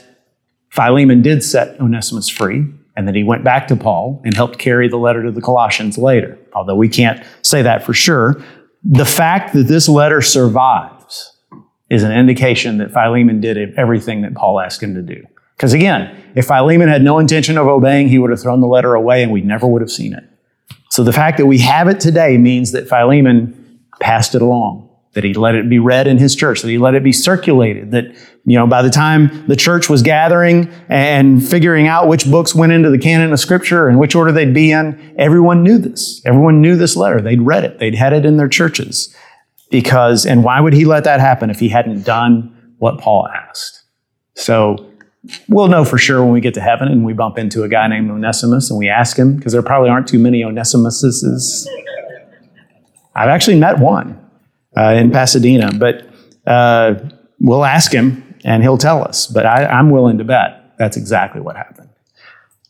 Philemon 0.69 1.21
did 1.21 1.43
set 1.43 1.79
Onesimus 1.79 2.29
free, 2.29 2.65
and 2.99 3.07
that 3.07 3.15
he 3.15 3.23
went 3.23 3.45
back 3.45 3.65
to 3.69 3.77
Paul 3.77 4.21
and 4.25 4.35
helped 4.35 4.59
carry 4.59 4.89
the 4.89 4.97
letter 4.97 5.23
to 5.23 5.31
the 5.31 5.39
Colossians 5.39 5.97
later. 5.97 6.37
Although 6.53 6.75
we 6.75 6.89
can't 6.89 7.25
say 7.43 7.61
that 7.61 7.85
for 7.85 7.93
sure, 7.93 8.43
the 8.83 9.05
fact 9.05 9.53
that 9.53 9.63
this 9.63 9.87
letter 9.87 10.21
survives 10.21 11.33
is 11.89 12.03
an 12.03 12.11
indication 12.11 12.77
that 12.79 12.91
Philemon 12.91 13.39
did 13.39 13.73
everything 13.77 14.23
that 14.23 14.35
Paul 14.35 14.59
asked 14.59 14.83
him 14.83 14.95
to 14.95 15.01
do. 15.01 15.23
Because 15.55 15.71
again, 15.71 16.13
if 16.35 16.47
Philemon 16.47 16.89
had 16.89 17.01
no 17.01 17.19
intention 17.19 17.57
of 17.57 17.67
obeying, 17.67 18.09
he 18.09 18.19
would 18.19 18.31
have 18.31 18.41
thrown 18.41 18.59
the 18.59 18.67
letter 18.67 18.93
away 18.95 19.23
and 19.23 19.31
we 19.31 19.39
never 19.39 19.65
would 19.65 19.81
have 19.81 19.91
seen 19.91 20.13
it. 20.13 20.25
So 20.89 21.05
the 21.05 21.13
fact 21.13 21.37
that 21.37 21.45
we 21.45 21.59
have 21.59 21.87
it 21.87 22.01
today 22.01 22.37
means 22.37 22.73
that 22.73 22.89
Philemon 22.89 23.79
passed 24.01 24.35
it 24.35 24.41
along 24.41 24.89
that 25.13 25.23
he 25.23 25.33
let 25.33 25.55
it 25.55 25.69
be 25.69 25.79
read 25.79 26.07
in 26.07 26.17
his 26.17 26.35
church, 26.35 26.61
that 26.61 26.69
he 26.69 26.77
let 26.77 26.95
it 26.95 27.03
be 27.03 27.11
circulated, 27.11 27.91
that, 27.91 28.05
you 28.45 28.55
know, 28.57 28.65
by 28.65 28.81
the 28.81 28.89
time 28.89 29.45
the 29.47 29.55
church 29.55 29.89
was 29.89 30.01
gathering 30.01 30.71
and 30.87 31.45
figuring 31.45 31.87
out 31.87 32.07
which 32.07 32.29
books 32.29 32.55
went 32.55 32.71
into 32.71 32.89
the 32.89 32.97
canon 32.97 33.31
of 33.33 33.39
scripture 33.39 33.87
and 33.87 33.99
which 33.99 34.15
order 34.15 34.31
they'd 34.31 34.53
be 34.53 34.71
in, 34.71 35.15
everyone 35.17 35.63
knew 35.63 35.77
this. 35.77 36.21
Everyone 36.25 36.61
knew 36.61 36.75
this 36.75 36.95
letter. 36.95 37.21
They'd 37.21 37.41
read 37.41 37.63
it. 37.63 37.79
They'd 37.79 37.95
had 37.95 38.13
it 38.13 38.25
in 38.25 38.37
their 38.37 38.47
churches. 38.47 39.15
Because, 39.69 40.25
and 40.25 40.43
why 40.43 40.59
would 40.59 40.73
he 40.73 40.85
let 40.85 41.03
that 41.03 41.19
happen 41.19 41.51
if 41.51 41.59
he 41.59 41.69
hadn't 41.69 42.03
done 42.03 42.73
what 42.79 42.97
Paul 42.99 43.27
asked? 43.27 43.83
So, 44.33 44.89
we'll 45.47 45.67
know 45.67 45.85
for 45.85 45.97
sure 45.97 46.23
when 46.23 46.31
we 46.31 46.41
get 46.41 46.53
to 46.55 46.61
heaven 46.61 46.87
and 46.87 47.05
we 47.05 47.13
bump 47.13 47.37
into 47.37 47.63
a 47.63 47.69
guy 47.69 47.87
named 47.87 48.09
Onesimus 48.09 48.71
and 48.71 48.79
we 48.79 48.89
ask 48.89 49.17
him, 49.17 49.35
because 49.35 49.53
there 49.53 49.61
probably 49.61 49.89
aren't 49.89 50.07
too 50.07 50.17
many 50.17 50.41
Onesimuses. 50.41 51.67
I've 53.15 53.29
actually 53.29 53.59
met 53.59 53.79
one 53.79 54.19
uh, 54.75 54.93
in 54.93 55.11
Pasadena. 55.11 55.71
But 55.73 56.07
uh, 56.47 56.95
we'll 57.39 57.65
ask 57.65 57.91
him 57.91 58.23
and 58.43 58.63
he'll 58.63 58.77
tell 58.77 59.03
us. 59.03 59.27
But 59.27 59.45
I, 59.45 59.65
I'm 59.65 59.89
willing 59.89 60.17
to 60.17 60.23
bet 60.23 60.73
that's 60.77 60.97
exactly 60.97 61.41
what 61.41 61.55
happened. 61.55 61.89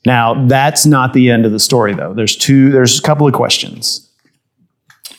Now, 0.06 0.48
that's 0.48 0.86
not 0.86 1.14
the 1.14 1.30
end 1.30 1.46
of 1.46 1.52
the 1.52 1.60
story, 1.60 1.94
though. 1.94 2.14
There's 2.14 2.36
two, 2.36 2.72
there's 2.72 3.00
a 3.00 3.02
couple 3.02 3.28
of 3.28 3.34
questions. 3.34 4.10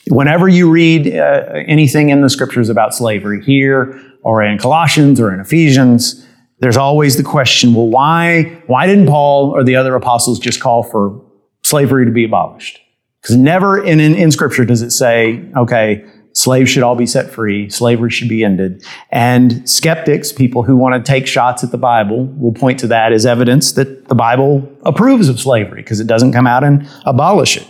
Whenever 0.08 0.48
you 0.48 0.70
read 0.70 1.06
uh, 1.06 1.44
anything 1.66 2.08
in 2.08 2.22
the 2.22 2.30
scriptures 2.30 2.68
about 2.68 2.94
slavery, 2.94 3.42
here 3.44 4.00
or 4.22 4.42
in 4.42 4.58
Colossians 4.58 5.20
or 5.20 5.32
in 5.32 5.40
Ephesians, 5.40 6.26
there's 6.58 6.76
always 6.76 7.16
the 7.16 7.22
question, 7.22 7.74
well, 7.74 7.88
why, 7.88 8.62
why 8.66 8.86
didn't 8.86 9.06
Paul 9.06 9.50
or 9.50 9.62
the 9.62 9.76
other 9.76 9.94
apostles 9.94 10.38
just 10.38 10.60
call 10.60 10.82
for 10.82 11.24
slavery 11.62 12.04
to 12.04 12.10
be 12.10 12.24
abolished? 12.24 12.80
Because 13.22 13.36
never 13.36 13.82
in, 13.82 14.00
in, 14.00 14.14
in 14.14 14.30
scripture 14.30 14.64
does 14.64 14.82
it 14.82 14.90
say, 14.90 15.44
okay, 15.56 16.04
slaves 16.40 16.70
should 16.70 16.82
all 16.82 16.96
be 16.96 17.06
set 17.06 17.30
free, 17.30 17.68
slavery 17.70 18.10
should 18.10 18.28
be 18.28 18.44
ended. 18.44 18.84
And 19.10 19.68
skeptics, 19.68 20.32
people 20.32 20.62
who 20.62 20.76
want 20.76 20.94
to 20.94 21.12
take 21.12 21.26
shots 21.26 21.62
at 21.62 21.70
the 21.70 21.78
Bible, 21.78 22.26
will 22.26 22.52
point 22.52 22.80
to 22.80 22.86
that 22.88 23.12
as 23.12 23.26
evidence 23.26 23.72
that 23.72 24.08
the 24.08 24.14
Bible 24.14 24.68
approves 24.84 25.28
of 25.28 25.38
slavery 25.38 25.82
because 25.82 26.00
it 26.00 26.06
doesn't 26.06 26.32
come 26.32 26.46
out 26.46 26.64
and 26.64 26.88
abolish 27.04 27.56
it. 27.56 27.66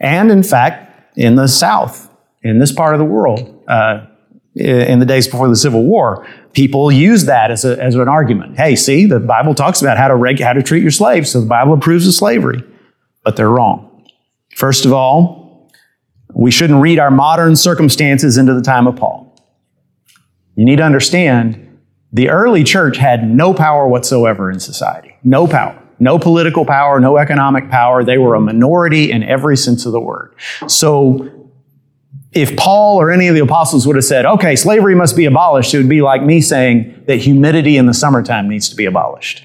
And 0.00 0.30
in 0.30 0.42
fact, 0.42 1.16
in 1.16 1.36
the 1.36 1.48
South, 1.48 2.10
in 2.42 2.58
this 2.58 2.72
part 2.72 2.94
of 2.94 2.98
the 2.98 3.04
world, 3.04 3.62
uh, 3.68 4.06
in 4.54 5.00
the 5.00 5.06
days 5.06 5.26
before 5.26 5.48
the 5.48 5.56
Civil 5.56 5.82
War, 5.82 6.26
people 6.52 6.92
use 6.92 7.24
that 7.24 7.50
as, 7.50 7.64
a, 7.64 7.82
as 7.82 7.94
an 7.96 8.08
argument. 8.08 8.56
Hey, 8.56 8.76
see, 8.76 9.04
the 9.04 9.18
Bible 9.18 9.54
talks 9.54 9.82
about 9.82 9.98
how 9.98 10.08
to, 10.08 10.14
reg- 10.14 10.40
how 10.40 10.52
to 10.52 10.62
treat 10.62 10.82
your 10.82 10.92
slaves, 10.92 11.30
so 11.30 11.40
the 11.40 11.46
Bible 11.46 11.74
approves 11.74 12.06
of 12.06 12.14
slavery. 12.14 12.62
But 13.24 13.36
they're 13.36 13.50
wrong. 13.50 13.90
First 14.54 14.84
of 14.84 14.92
all, 14.92 15.43
we 16.34 16.50
shouldn't 16.50 16.80
read 16.80 16.98
our 16.98 17.10
modern 17.10 17.56
circumstances 17.56 18.36
into 18.36 18.54
the 18.54 18.62
time 18.62 18.86
of 18.86 18.96
Paul. 18.96 19.34
You 20.56 20.64
need 20.64 20.76
to 20.76 20.82
understand 20.82 21.78
the 22.12 22.28
early 22.28 22.62
church 22.62 22.96
had 22.96 23.28
no 23.28 23.54
power 23.54 23.88
whatsoever 23.88 24.50
in 24.50 24.60
society. 24.60 25.16
No 25.24 25.46
power. 25.46 25.80
No 25.98 26.18
political 26.18 26.64
power, 26.64 27.00
no 27.00 27.16
economic 27.16 27.70
power. 27.70 28.04
They 28.04 28.18
were 28.18 28.34
a 28.34 28.40
minority 28.40 29.10
in 29.10 29.22
every 29.22 29.56
sense 29.56 29.86
of 29.86 29.92
the 29.92 30.00
word. 30.00 30.34
So 30.66 31.50
if 32.32 32.56
Paul 32.56 33.00
or 33.00 33.10
any 33.10 33.28
of 33.28 33.34
the 33.34 33.40
apostles 33.40 33.86
would 33.86 33.96
have 33.96 34.04
said, 34.04 34.26
okay, 34.26 34.56
slavery 34.56 34.94
must 34.94 35.16
be 35.16 35.24
abolished, 35.24 35.72
it 35.72 35.78
would 35.78 35.88
be 35.88 36.02
like 36.02 36.22
me 36.22 36.40
saying 36.40 37.04
that 37.06 37.16
humidity 37.16 37.76
in 37.76 37.86
the 37.86 37.94
summertime 37.94 38.48
needs 38.48 38.68
to 38.70 38.76
be 38.76 38.86
abolished. 38.86 39.44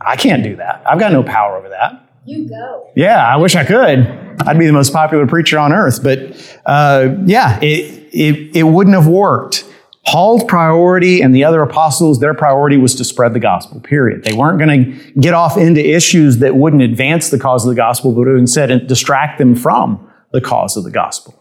I 0.00 0.16
can't 0.16 0.42
do 0.42 0.56
that. 0.56 0.82
I've 0.86 0.98
got 0.98 1.12
no 1.12 1.22
power 1.22 1.56
over 1.56 1.70
that. 1.70 2.11
You 2.24 2.48
go. 2.48 2.90
Yeah, 2.94 3.26
I 3.26 3.36
wish 3.36 3.56
I 3.56 3.64
could. 3.64 4.00
I'd 4.46 4.58
be 4.58 4.66
the 4.66 4.72
most 4.72 4.92
popular 4.92 5.26
preacher 5.26 5.58
on 5.58 5.72
earth. 5.72 6.02
But 6.02 6.60
uh, 6.64 7.16
yeah, 7.24 7.58
it, 7.60 8.08
it, 8.12 8.56
it 8.56 8.62
wouldn't 8.62 8.94
have 8.94 9.08
worked. 9.08 9.64
Paul's 10.06 10.42
priority 10.44 11.20
and 11.20 11.34
the 11.34 11.44
other 11.44 11.62
apostles, 11.62 12.18
their 12.20 12.34
priority 12.34 12.76
was 12.76 12.94
to 12.96 13.04
spread 13.04 13.34
the 13.34 13.40
gospel, 13.40 13.80
period. 13.80 14.24
They 14.24 14.32
weren't 14.32 14.58
going 14.58 14.92
to 14.92 15.12
get 15.20 15.32
off 15.32 15.56
into 15.56 15.84
issues 15.84 16.38
that 16.38 16.56
wouldn't 16.56 16.82
advance 16.82 17.30
the 17.30 17.38
cause 17.38 17.64
of 17.64 17.68
the 17.68 17.76
gospel, 17.76 18.12
but 18.12 18.28
instead 18.28 18.86
distract 18.86 19.38
them 19.38 19.54
from 19.54 20.10
the 20.32 20.40
cause 20.40 20.76
of 20.76 20.82
the 20.84 20.90
gospel. 20.90 21.40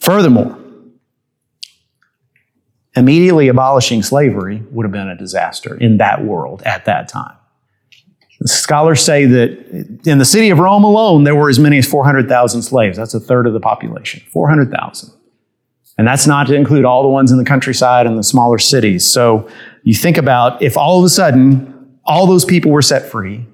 Furthermore, 0.00 0.58
immediately 2.94 3.48
abolishing 3.48 4.02
slavery 4.02 4.62
would 4.70 4.84
have 4.84 4.92
been 4.92 5.08
a 5.08 5.16
disaster 5.16 5.76
in 5.76 5.96
that 5.96 6.24
world 6.24 6.62
at 6.64 6.84
that 6.84 7.08
time. 7.08 7.36
Scholars 8.46 9.02
say 9.02 9.24
that 9.24 10.00
in 10.04 10.18
the 10.18 10.24
city 10.24 10.50
of 10.50 10.58
Rome 10.58 10.84
alone, 10.84 11.24
there 11.24 11.34
were 11.34 11.48
as 11.48 11.58
many 11.58 11.78
as 11.78 11.86
400,000 11.86 12.62
slaves. 12.62 12.96
That's 12.96 13.14
a 13.14 13.20
third 13.20 13.46
of 13.46 13.54
the 13.54 13.60
population. 13.60 14.22
400,000. 14.30 15.10
And 15.96 16.06
that's 16.06 16.26
not 16.26 16.48
to 16.48 16.54
include 16.54 16.84
all 16.84 17.02
the 17.02 17.08
ones 17.08 17.30
in 17.30 17.38
the 17.38 17.44
countryside 17.44 18.06
and 18.06 18.18
the 18.18 18.22
smaller 18.22 18.58
cities. 18.58 19.10
So 19.10 19.48
you 19.82 19.94
think 19.94 20.18
about 20.18 20.60
if 20.60 20.76
all 20.76 20.98
of 20.98 21.04
a 21.04 21.08
sudden 21.08 21.98
all 22.04 22.26
those 22.26 22.44
people 22.44 22.70
were 22.70 22.82
set 22.82 23.10
free, 23.10 23.46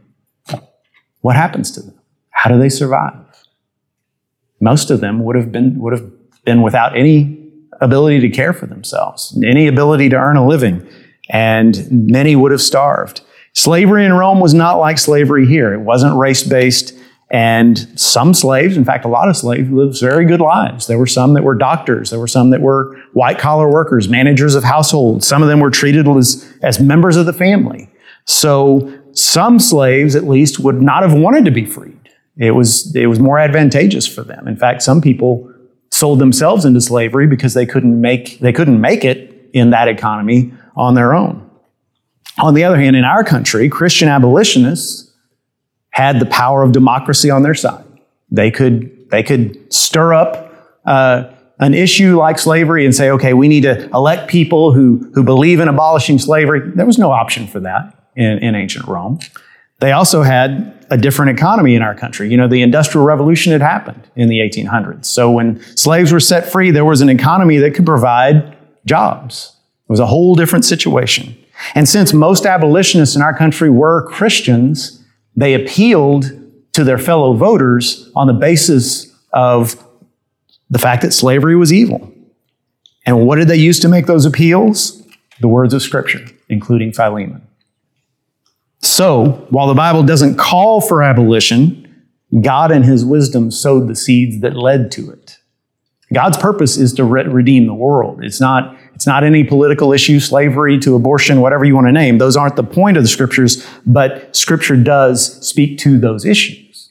what 1.20 1.36
happens 1.36 1.70
to 1.72 1.82
them? 1.82 1.94
How 2.30 2.50
do 2.50 2.58
they 2.58 2.70
survive? 2.70 3.14
Most 4.60 4.90
of 4.90 5.00
them 5.00 5.22
would 5.24 5.36
have 5.36 5.52
been, 5.52 5.78
would 5.78 5.92
have 5.92 6.10
been 6.44 6.62
without 6.62 6.96
any 6.96 7.38
ability 7.80 8.20
to 8.20 8.30
care 8.30 8.52
for 8.52 8.66
themselves, 8.66 9.38
any 9.44 9.66
ability 9.66 10.08
to 10.08 10.16
earn 10.16 10.36
a 10.36 10.46
living, 10.46 10.86
and 11.28 11.86
many 11.90 12.34
would 12.34 12.50
have 12.50 12.62
starved. 12.62 13.20
Slavery 13.52 14.04
in 14.04 14.12
Rome 14.12 14.40
was 14.40 14.54
not 14.54 14.78
like 14.78 14.98
slavery 14.98 15.46
here. 15.46 15.72
It 15.74 15.80
wasn't 15.80 16.16
race 16.16 16.42
based. 16.42 16.94
And 17.32 17.78
some 17.98 18.34
slaves, 18.34 18.76
in 18.76 18.84
fact, 18.84 19.04
a 19.04 19.08
lot 19.08 19.28
of 19.28 19.36
slaves 19.36 19.70
lived 19.70 20.00
very 20.00 20.24
good 20.24 20.40
lives. 20.40 20.88
There 20.88 20.98
were 20.98 21.06
some 21.06 21.34
that 21.34 21.44
were 21.44 21.54
doctors. 21.54 22.10
There 22.10 22.18
were 22.18 22.26
some 22.26 22.50
that 22.50 22.60
were 22.60 22.96
white 23.12 23.38
collar 23.38 23.70
workers, 23.70 24.08
managers 24.08 24.56
of 24.56 24.64
households. 24.64 25.26
Some 25.26 25.42
of 25.42 25.48
them 25.48 25.60
were 25.60 25.70
treated 25.70 26.08
as, 26.08 26.52
as 26.62 26.80
members 26.80 27.16
of 27.16 27.26
the 27.26 27.32
family. 27.32 27.88
So 28.24 29.00
some 29.12 29.60
slaves, 29.60 30.16
at 30.16 30.24
least, 30.24 30.58
would 30.58 30.82
not 30.82 31.02
have 31.02 31.14
wanted 31.14 31.44
to 31.44 31.50
be 31.52 31.64
freed. 31.64 31.96
It 32.36 32.52
was, 32.52 32.94
it 32.96 33.06
was 33.06 33.20
more 33.20 33.38
advantageous 33.38 34.06
for 34.06 34.22
them. 34.22 34.48
In 34.48 34.56
fact, 34.56 34.82
some 34.82 35.00
people 35.00 35.52
sold 35.90 36.18
themselves 36.18 36.64
into 36.64 36.80
slavery 36.80 37.26
because 37.26 37.54
they 37.54 37.66
couldn't 37.66 38.00
make, 38.00 38.38
they 38.38 38.52
couldn't 38.52 38.80
make 38.80 39.04
it 39.04 39.50
in 39.52 39.70
that 39.70 39.88
economy 39.88 40.52
on 40.76 40.94
their 40.94 41.14
own. 41.14 41.49
On 42.40 42.54
the 42.54 42.64
other 42.64 42.78
hand, 42.78 42.96
in 42.96 43.04
our 43.04 43.22
country, 43.22 43.68
Christian 43.68 44.08
abolitionists 44.08 45.12
had 45.90 46.20
the 46.20 46.26
power 46.26 46.62
of 46.62 46.72
democracy 46.72 47.30
on 47.30 47.42
their 47.42 47.54
side. 47.54 47.84
They 48.30 48.50
could, 48.50 49.10
they 49.10 49.22
could 49.22 49.72
stir 49.72 50.14
up 50.14 50.54
uh, 50.84 51.24
an 51.58 51.74
issue 51.74 52.16
like 52.16 52.38
slavery 52.38 52.84
and 52.84 52.94
say, 52.94 53.10
okay, 53.10 53.34
we 53.34 53.48
need 53.48 53.62
to 53.62 53.88
elect 53.90 54.30
people 54.30 54.72
who, 54.72 55.10
who 55.14 55.22
believe 55.22 55.60
in 55.60 55.68
abolishing 55.68 56.18
slavery. 56.18 56.60
There 56.74 56.86
was 56.86 56.98
no 56.98 57.10
option 57.10 57.46
for 57.46 57.60
that 57.60 57.94
in, 58.16 58.38
in 58.38 58.54
ancient 58.54 58.86
Rome. 58.86 59.18
They 59.80 59.92
also 59.92 60.22
had 60.22 60.86
a 60.90 60.96
different 60.96 61.38
economy 61.38 61.74
in 61.74 61.82
our 61.82 61.94
country. 61.94 62.30
You 62.30 62.36
know, 62.36 62.48
the 62.48 62.62
Industrial 62.62 63.04
Revolution 63.04 63.52
had 63.52 63.62
happened 63.62 64.08
in 64.16 64.28
the 64.28 64.38
1800s. 64.38 65.06
So 65.06 65.30
when 65.30 65.60
slaves 65.76 66.12
were 66.12 66.20
set 66.20 66.50
free, 66.50 66.70
there 66.70 66.84
was 66.84 67.00
an 67.00 67.08
economy 67.08 67.58
that 67.58 67.74
could 67.74 67.86
provide 67.86 68.56
jobs. 68.86 69.56
It 69.88 69.92
was 69.92 70.00
a 70.00 70.06
whole 70.06 70.34
different 70.34 70.64
situation. 70.64 71.36
And 71.74 71.88
since 71.88 72.12
most 72.12 72.46
abolitionists 72.46 73.16
in 73.16 73.22
our 73.22 73.36
country 73.36 73.70
were 73.70 74.06
Christians, 74.08 75.04
they 75.36 75.54
appealed 75.54 76.30
to 76.72 76.84
their 76.84 76.98
fellow 76.98 77.34
voters 77.34 78.10
on 78.14 78.26
the 78.26 78.32
basis 78.32 79.14
of 79.32 79.82
the 80.68 80.78
fact 80.78 81.02
that 81.02 81.12
slavery 81.12 81.56
was 81.56 81.72
evil. 81.72 82.12
And 83.06 83.26
what 83.26 83.36
did 83.36 83.48
they 83.48 83.56
use 83.56 83.80
to 83.80 83.88
make 83.88 84.06
those 84.06 84.24
appeals? 84.24 85.02
The 85.40 85.48
words 85.48 85.74
of 85.74 85.82
Scripture, 85.82 86.24
including 86.48 86.92
Philemon. 86.92 87.46
So, 88.82 89.46
while 89.50 89.66
the 89.66 89.74
Bible 89.74 90.02
doesn't 90.02 90.36
call 90.36 90.80
for 90.80 91.02
abolition, 91.02 91.86
God 92.40 92.70
in 92.70 92.82
His 92.82 93.04
wisdom 93.04 93.50
sowed 93.50 93.88
the 93.88 93.96
seeds 93.96 94.40
that 94.40 94.56
led 94.56 94.90
to 94.92 95.10
it. 95.10 95.38
God's 96.12 96.38
purpose 96.38 96.76
is 96.76 96.92
to 96.94 97.04
re- 97.04 97.24
redeem 97.24 97.66
the 97.66 97.74
world. 97.74 98.24
It's 98.24 98.40
not, 98.40 98.76
it's 99.00 99.06
not 99.06 99.24
any 99.24 99.44
political 99.44 99.94
issue, 99.94 100.20
slavery 100.20 100.78
to 100.80 100.94
abortion, 100.94 101.40
whatever 101.40 101.64
you 101.64 101.74
want 101.74 101.86
to 101.86 101.92
name. 101.92 102.18
Those 102.18 102.36
aren't 102.36 102.56
the 102.56 102.62
point 102.62 102.98
of 102.98 103.02
the 103.02 103.08
scriptures, 103.08 103.66
but 103.86 104.36
scripture 104.36 104.76
does 104.76 105.40
speak 105.40 105.78
to 105.78 105.98
those 105.98 106.26
issues. 106.26 106.90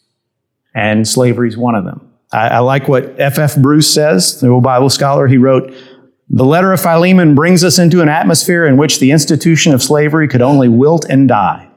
And 0.73 1.07
slavery 1.07 1.49
is 1.49 1.55
one 1.55 1.75
of 1.75 1.85
them. 1.85 2.11
I, 2.31 2.47
I 2.47 2.59
like 2.59 2.87
what 2.87 3.13
F.F. 3.19 3.57
Bruce 3.57 3.93
says, 3.93 4.41
the 4.41 4.47
old 4.47 4.63
Bible 4.63 4.89
scholar. 4.89 5.27
He 5.27 5.37
wrote, 5.37 5.71
the 6.31 6.45
letter 6.45 6.73
of 6.73 6.81
Philemon 6.81 7.35
brings 7.35 7.63
us 7.63 7.77
into 7.77 8.01
an 8.01 8.09
atmosphere 8.09 8.65
in 8.65 8.75
which 8.75 8.99
the 8.99 9.11
institution 9.11 9.75
of 9.75 9.83
slavery 9.83 10.27
could 10.27 10.41
only 10.41 10.67
wilt 10.67 11.05
and 11.11 11.27
die. 11.27 11.69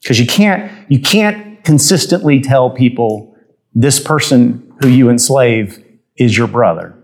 Because 0.00 0.18
you 0.18 0.26
can't, 0.26 0.72
you 0.90 0.98
can't 0.98 1.62
consistently 1.62 2.40
tell 2.40 2.70
people 2.70 3.36
this 3.74 4.00
person 4.00 4.74
who 4.80 4.88
you 4.88 5.10
enslave 5.10 5.84
is 6.16 6.38
your 6.38 6.48
brother. 6.48 6.98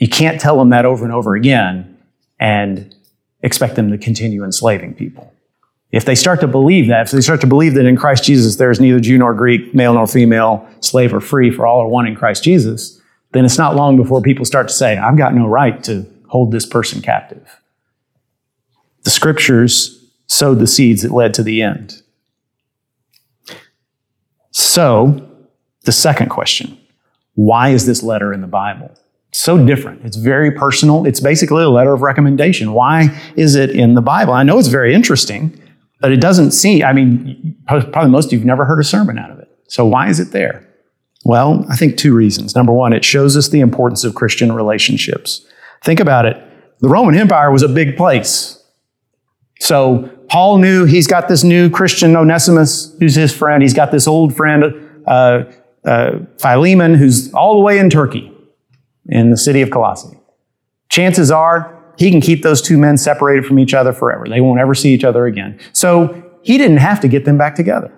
You 0.00 0.08
can't 0.08 0.40
tell 0.40 0.58
them 0.58 0.70
that 0.70 0.84
over 0.84 1.04
and 1.04 1.12
over 1.12 1.36
again 1.36 1.98
and 2.40 2.92
expect 3.42 3.76
them 3.76 3.90
to 3.90 3.98
continue 3.98 4.42
enslaving 4.42 4.94
people. 4.94 5.32
If 5.92 6.04
they 6.04 6.14
start 6.14 6.40
to 6.40 6.48
believe 6.48 6.88
that, 6.88 7.06
if 7.06 7.10
they 7.10 7.20
start 7.20 7.40
to 7.42 7.46
believe 7.46 7.74
that 7.74 7.84
in 7.84 7.96
Christ 7.96 8.24
Jesus 8.24 8.56
there 8.56 8.70
is 8.70 8.80
neither 8.80 8.98
Jew 8.98 9.18
nor 9.18 9.34
Greek, 9.34 9.74
male 9.74 9.94
nor 9.94 10.06
female, 10.06 10.66
slave 10.80 11.12
or 11.12 11.20
free, 11.20 11.50
for 11.50 11.66
all 11.66 11.80
are 11.80 11.88
one 11.88 12.06
in 12.06 12.16
Christ 12.16 12.42
Jesus, 12.42 13.00
then 13.32 13.44
it's 13.44 13.58
not 13.58 13.76
long 13.76 13.96
before 13.96 14.22
people 14.22 14.44
start 14.44 14.68
to 14.68 14.74
say, 14.74 14.96
I've 14.96 15.18
got 15.18 15.34
no 15.34 15.46
right 15.46 15.82
to 15.84 16.06
hold 16.28 16.50
this 16.50 16.64
person 16.64 17.02
captive. 17.02 17.60
The 19.02 19.10
scriptures 19.10 20.12
sowed 20.26 20.60
the 20.60 20.66
seeds 20.66 21.02
that 21.02 21.12
led 21.12 21.34
to 21.34 21.42
the 21.42 21.60
end. 21.60 22.02
So, 24.52 25.28
the 25.82 25.92
second 25.92 26.30
question 26.30 26.78
why 27.34 27.70
is 27.70 27.86
this 27.86 28.02
letter 28.02 28.32
in 28.32 28.40
the 28.40 28.46
Bible? 28.46 28.90
So 29.32 29.64
different. 29.64 30.04
It's 30.04 30.16
very 30.16 30.50
personal. 30.50 31.06
It's 31.06 31.20
basically 31.20 31.62
a 31.62 31.68
letter 31.68 31.92
of 31.92 32.02
recommendation. 32.02 32.72
Why 32.72 33.20
is 33.36 33.54
it 33.54 33.70
in 33.70 33.94
the 33.94 34.02
Bible? 34.02 34.32
I 34.32 34.42
know 34.42 34.58
it's 34.58 34.68
very 34.68 34.94
interesting, 34.94 35.60
but 36.00 36.12
it 36.12 36.20
doesn't 36.20 36.52
seem, 36.52 36.84
I 36.84 36.92
mean, 36.92 37.56
probably 37.66 38.10
most 38.10 38.26
of 38.26 38.32
you 38.32 38.38
have 38.38 38.46
never 38.46 38.64
heard 38.64 38.80
a 38.80 38.84
sermon 38.84 39.18
out 39.18 39.30
of 39.30 39.38
it. 39.38 39.48
So 39.68 39.86
why 39.86 40.08
is 40.08 40.18
it 40.18 40.32
there? 40.32 40.66
Well, 41.24 41.64
I 41.68 41.76
think 41.76 41.96
two 41.96 42.14
reasons. 42.14 42.56
Number 42.56 42.72
one, 42.72 42.92
it 42.92 43.04
shows 43.04 43.36
us 43.36 43.48
the 43.48 43.60
importance 43.60 44.04
of 44.04 44.14
Christian 44.14 44.52
relationships. 44.52 45.46
Think 45.84 46.00
about 46.00 46.26
it. 46.26 46.36
The 46.80 46.88
Roman 46.88 47.14
Empire 47.14 47.50
was 47.50 47.62
a 47.62 47.68
big 47.68 47.96
place. 47.96 48.62
So 49.60 50.10
Paul 50.28 50.58
knew 50.58 50.86
he's 50.86 51.06
got 51.06 51.28
this 51.28 51.44
new 51.44 51.68
Christian 51.68 52.16
Onesimus, 52.16 52.96
who's 52.98 53.14
his 53.14 53.34
friend. 53.34 53.62
He's 53.62 53.74
got 53.74 53.92
this 53.92 54.08
old 54.08 54.34
friend, 54.34 55.02
uh, 55.06 55.44
uh, 55.84 56.18
Philemon, 56.38 56.94
who's 56.94 57.32
all 57.34 57.54
the 57.54 57.60
way 57.60 57.78
in 57.78 57.90
Turkey, 57.90 58.29
in 59.10 59.30
the 59.30 59.36
city 59.36 59.60
of 59.60 59.70
Colossae. 59.70 60.16
Chances 60.88 61.30
are 61.30 61.76
he 61.98 62.10
can 62.10 62.22
keep 62.22 62.42
those 62.42 62.62
two 62.62 62.78
men 62.78 62.96
separated 62.96 63.44
from 63.44 63.58
each 63.58 63.74
other 63.74 63.92
forever. 63.92 64.26
They 64.26 64.40
won't 64.40 64.58
ever 64.58 64.74
see 64.74 64.94
each 64.94 65.04
other 65.04 65.26
again. 65.26 65.60
So 65.72 66.24
he 66.42 66.56
didn't 66.56 66.78
have 66.78 67.00
to 67.00 67.08
get 67.08 67.26
them 67.26 67.36
back 67.36 67.54
together. 67.54 67.92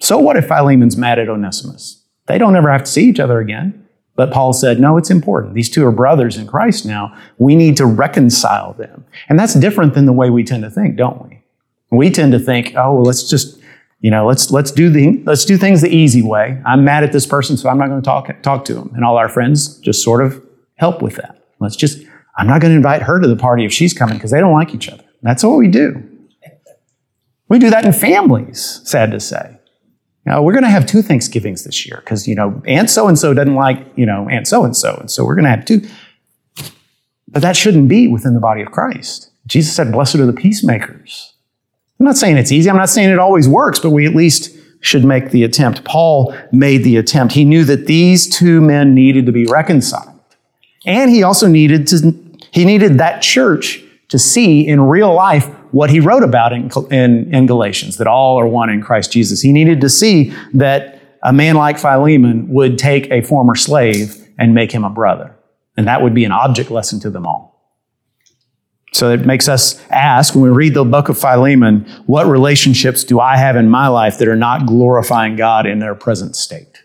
So 0.00 0.18
what 0.18 0.36
if 0.36 0.48
Philemon's 0.48 0.96
mad 0.96 1.18
at 1.18 1.28
Onesimus? 1.28 2.04
They 2.26 2.38
don't 2.38 2.56
ever 2.56 2.70
have 2.70 2.84
to 2.84 2.90
see 2.90 3.08
each 3.08 3.20
other 3.20 3.38
again. 3.38 3.86
But 4.16 4.32
Paul 4.32 4.52
said, 4.52 4.80
no, 4.80 4.96
it's 4.96 5.10
important. 5.10 5.54
These 5.54 5.70
two 5.70 5.86
are 5.86 5.92
brothers 5.92 6.36
in 6.38 6.46
Christ 6.46 6.86
now. 6.86 7.16
We 7.38 7.54
need 7.54 7.76
to 7.76 7.86
reconcile 7.86 8.72
them. 8.72 9.04
And 9.28 9.38
that's 9.38 9.54
different 9.54 9.94
than 9.94 10.06
the 10.06 10.12
way 10.12 10.30
we 10.30 10.42
tend 10.42 10.64
to 10.64 10.70
think, 10.70 10.96
don't 10.96 11.22
we? 11.22 11.42
We 11.90 12.10
tend 12.10 12.32
to 12.32 12.38
think, 12.38 12.72
oh, 12.76 12.94
well, 12.94 13.02
let's 13.04 13.28
just, 13.28 13.60
you 14.00 14.10
know, 14.10 14.26
let's, 14.26 14.50
let's 14.50 14.70
do 14.70 14.90
the, 14.90 15.22
let's 15.24 15.44
do 15.44 15.56
things 15.56 15.80
the 15.80 15.94
easy 15.94 16.22
way. 16.22 16.60
I'm 16.66 16.84
mad 16.84 17.02
at 17.02 17.12
this 17.12 17.26
person, 17.26 17.56
so 17.56 17.68
I'm 17.68 17.78
not 17.78 17.88
going 17.88 18.00
to 18.00 18.04
talk, 18.04 18.42
talk 18.42 18.64
to 18.66 18.76
him. 18.76 18.90
And 18.94 19.04
all 19.04 19.16
our 19.16 19.28
friends 19.28 19.78
just 19.78 20.02
sort 20.02 20.24
of 20.24 20.44
help 20.76 21.02
with 21.02 21.16
that. 21.16 21.44
Let's 21.60 21.76
just, 21.76 22.04
I'm 22.36 22.46
not 22.46 22.60
going 22.60 22.72
to 22.72 22.76
invite 22.76 23.02
her 23.02 23.18
to 23.20 23.26
the 23.26 23.36
party 23.36 23.64
if 23.64 23.72
she's 23.72 23.94
coming 23.94 24.16
because 24.16 24.30
they 24.30 24.40
don't 24.40 24.52
like 24.52 24.74
each 24.74 24.88
other. 24.88 25.04
That's 25.22 25.42
what 25.42 25.56
we 25.56 25.68
do. 25.68 26.08
We 27.48 27.58
do 27.58 27.70
that 27.70 27.84
in 27.84 27.92
families, 27.92 28.80
sad 28.84 29.12
to 29.12 29.20
say. 29.20 29.58
Now, 30.24 30.42
we're 30.42 30.52
going 30.52 30.64
to 30.64 30.70
have 30.70 30.86
two 30.86 31.02
Thanksgivings 31.02 31.62
this 31.64 31.86
year 31.86 31.98
because, 32.04 32.26
you 32.26 32.34
know, 32.34 32.60
Aunt 32.66 32.90
so 32.90 33.06
and 33.06 33.16
so 33.16 33.32
doesn't 33.32 33.54
like, 33.54 33.86
you 33.94 34.04
know, 34.04 34.28
Aunt 34.28 34.48
so 34.48 34.64
and 34.64 34.76
so. 34.76 34.96
And 34.96 35.10
so 35.10 35.24
we're 35.24 35.36
going 35.36 35.44
to 35.44 35.50
have 35.50 35.64
two. 35.64 35.88
But 37.28 37.42
that 37.42 37.56
shouldn't 37.56 37.88
be 37.88 38.08
within 38.08 38.34
the 38.34 38.40
body 38.40 38.62
of 38.62 38.72
Christ. 38.72 39.30
Jesus 39.46 39.74
said, 39.74 39.92
Blessed 39.92 40.16
are 40.16 40.26
the 40.26 40.32
peacemakers. 40.32 41.35
I'm 41.98 42.06
not 42.06 42.16
saying 42.16 42.36
it's 42.36 42.52
easy. 42.52 42.68
I'm 42.68 42.76
not 42.76 42.90
saying 42.90 43.10
it 43.10 43.18
always 43.18 43.48
works, 43.48 43.78
but 43.78 43.90
we 43.90 44.06
at 44.06 44.14
least 44.14 44.56
should 44.80 45.04
make 45.04 45.30
the 45.30 45.44
attempt. 45.44 45.84
Paul 45.84 46.36
made 46.52 46.84
the 46.84 46.96
attempt. 46.96 47.34
He 47.34 47.44
knew 47.44 47.64
that 47.64 47.86
these 47.86 48.28
two 48.28 48.60
men 48.60 48.94
needed 48.94 49.26
to 49.26 49.32
be 49.32 49.46
reconciled. 49.46 50.12
And 50.84 51.10
he 51.10 51.22
also 51.22 51.48
needed 51.48 51.86
to, 51.88 52.14
he 52.52 52.64
needed 52.64 52.98
that 52.98 53.22
church 53.22 53.82
to 54.08 54.18
see 54.18 54.66
in 54.66 54.80
real 54.82 55.12
life 55.12 55.46
what 55.72 55.90
he 55.90 55.98
wrote 55.98 56.22
about 56.22 56.52
in, 56.52 56.70
in, 56.90 57.34
in, 57.34 57.46
Galatians, 57.46 57.96
that 57.96 58.06
all 58.06 58.38
are 58.38 58.46
one 58.46 58.70
in 58.70 58.80
Christ 58.80 59.10
Jesus. 59.10 59.40
He 59.40 59.52
needed 59.52 59.80
to 59.80 59.88
see 59.88 60.32
that 60.54 61.00
a 61.22 61.32
man 61.32 61.56
like 61.56 61.78
Philemon 61.78 62.48
would 62.48 62.78
take 62.78 63.10
a 63.10 63.22
former 63.22 63.56
slave 63.56 64.16
and 64.38 64.54
make 64.54 64.70
him 64.70 64.84
a 64.84 64.90
brother. 64.90 65.34
And 65.76 65.88
that 65.88 66.02
would 66.02 66.14
be 66.14 66.24
an 66.24 66.32
object 66.32 66.70
lesson 66.70 67.00
to 67.00 67.10
them 67.10 67.26
all. 67.26 67.55
So 68.96 69.12
it 69.12 69.26
makes 69.26 69.46
us 69.46 69.78
ask 69.90 70.34
when 70.34 70.42
we 70.42 70.48
read 70.48 70.72
the 70.72 70.84
book 70.84 71.10
of 71.10 71.18
Philemon, 71.18 71.84
what 72.06 72.26
relationships 72.26 73.04
do 73.04 73.20
I 73.20 73.36
have 73.36 73.54
in 73.54 73.68
my 73.68 73.88
life 73.88 74.16
that 74.18 74.26
are 74.26 74.36
not 74.36 74.64
glorifying 74.66 75.36
God 75.36 75.66
in 75.66 75.80
their 75.80 75.94
present 75.94 76.34
state? 76.34 76.82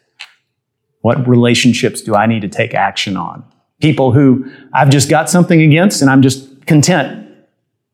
What 1.00 1.26
relationships 1.26 2.02
do 2.02 2.14
I 2.14 2.26
need 2.26 2.42
to 2.42 2.50
take 2.50 2.74
action 2.74 3.16
on? 3.16 3.46
People 3.80 4.12
who 4.12 4.52
I've 4.74 4.90
just 4.90 5.10
got 5.10 5.30
something 5.30 5.62
against 5.62 6.02
and 6.02 6.12
I'm 6.12 6.22
just 6.22 6.66
content 6.68 7.30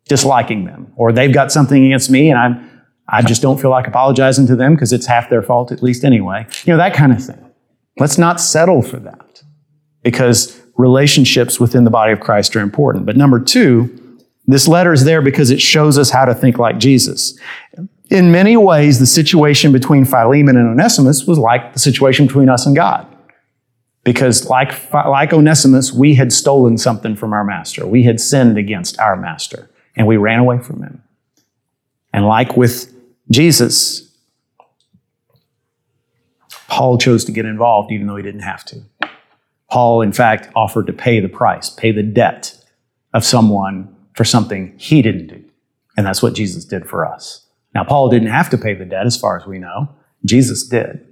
disliking 0.09 0.65
them, 0.65 0.91
or 0.95 1.11
they've 1.11 1.33
got 1.33 1.51
something 1.51 1.85
against 1.85 2.09
me 2.09 2.31
and 2.31 2.39
I'm, 2.39 2.81
I 3.07 3.21
just 3.21 3.43
don't 3.43 3.61
feel 3.61 3.69
like 3.69 3.87
apologizing 3.87 4.47
to 4.47 4.55
them 4.55 4.73
because 4.73 4.93
it's 4.93 5.05
half 5.05 5.29
their 5.29 5.43
fault 5.43 5.71
at 5.71 5.83
least 5.83 6.03
anyway. 6.03 6.47
You 6.65 6.73
know, 6.73 6.77
that 6.77 6.95
kind 6.95 7.11
of 7.11 7.23
thing. 7.23 7.51
Let's 7.99 8.17
not 8.17 8.41
settle 8.41 8.81
for 8.81 8.97
that 8.97 9.43
because 10.01 10.59
relationships 10.75 11.59
within 11.59 11.83
the 11.83 11.91
body 11.91 12.13
of 12.13 12.19
Christ 12.19 12.55
are 12.55 12.61
important. 12.61 13.05
But 13.05 13.15
number 13.15 13.39
two, 13.39 14.03
this 14.47 14.67
letter 14.67 14.93
is 14.93 15.03
there 15.03 15.21
because 15.21 15.51
it 15.51 15.61
shows 15.61 15.97
us 15.97 16.09
how 16.09 16.23
to 16.25 16.33
think 16.33 16.57
like 16.57 16.77
Jesus. 16.77 17.37
In 18.09 18.31
many 18.31 18.55
ways, 18.55 18.99
the 18.99 19.05
situation 19.05 19.73
between 19.73 20.05
Philemon 20.05 20.55
and 20.55 20.69
Onesimus 20.69 21.25
was 21.25 21.37
like 21.37 21.73
the 21.73 21.79
situation 21.79 22.25
between 22.27 22.47
us 22.47 22.65
and 22.65 22.75
God. 22.75 23.05
Because 24.05 24.49
like, 24.49 24.93
like 24.93 25.33
Onesimus, 25.33 25.91
we 25.91 26.15
had 26.15 26.31
stolen 26.31 26.77
something 26.77 27.17
from 27.17 27.33
our 27.33 27.43
master. 27.43 27.85
We 27.85 28.03
had 28.03 28.21
sinned 28.21 28.57
against 28.57 28.97
our 28.99 29.17
master 29.17 29.69
and 29.97 30.07
we 30.07 30.15
ran 30.15 30.39
away 30.39 30.59
from 30.59 30.81
him. 30.81 31.03
And 32.13 32.25
like 32.25 32.55
with 32.55 32.93
Jesus, 33.29 34.09
Paul 36.69 36.97
chose 36.97 37.25
to 37.25 37.33
get 37.33 37.45
involved 37.45 37.91
even 37.91 38.07
though 38.07 38.15
he 38.15 38.23
didn't 38.23 38.41
have 38.41 38.63
to. 38.65 38.81
Paul, 39.69 40.01
in 40.01 40.13
fact, 40.13 40.49
offered 40.55 40.87
to 40.87 40.93
pay 40.93 41.19
the 41.19 41.27
price, 41.27 41.69
pay 41.69 41.91
the 41.91 42.03
debt 42.03 42.55
of 43.13 43.25
someone 43.25 43.93
for 44.17 44.25
something 44.25 44.73
he 44.77 45.03
didn't 45.03 45.27
do. 45.27 45.43
And 45.95 46.05
that's 46.05 46.23
what 46.23 46.33
Jesus 46.33 46.65
did 46.65 46.89
for 46.89 47.05
us. 47.05 47.45
Now, 47.75 47.83
Paul 47.83 48.09
didn't 48.09 48.29
have 48.29 48.49
to 48.49 48.57
pay 48.57 48.73
the 48.73 48.83
debt 48.83 49.05
as 49.05 49.15
far 49.15 49.39
as 49.39 49.45
we 49.45 49.59
know. 49.59 49.89
Jesus 50.25 50.67
did. 50.67 51.05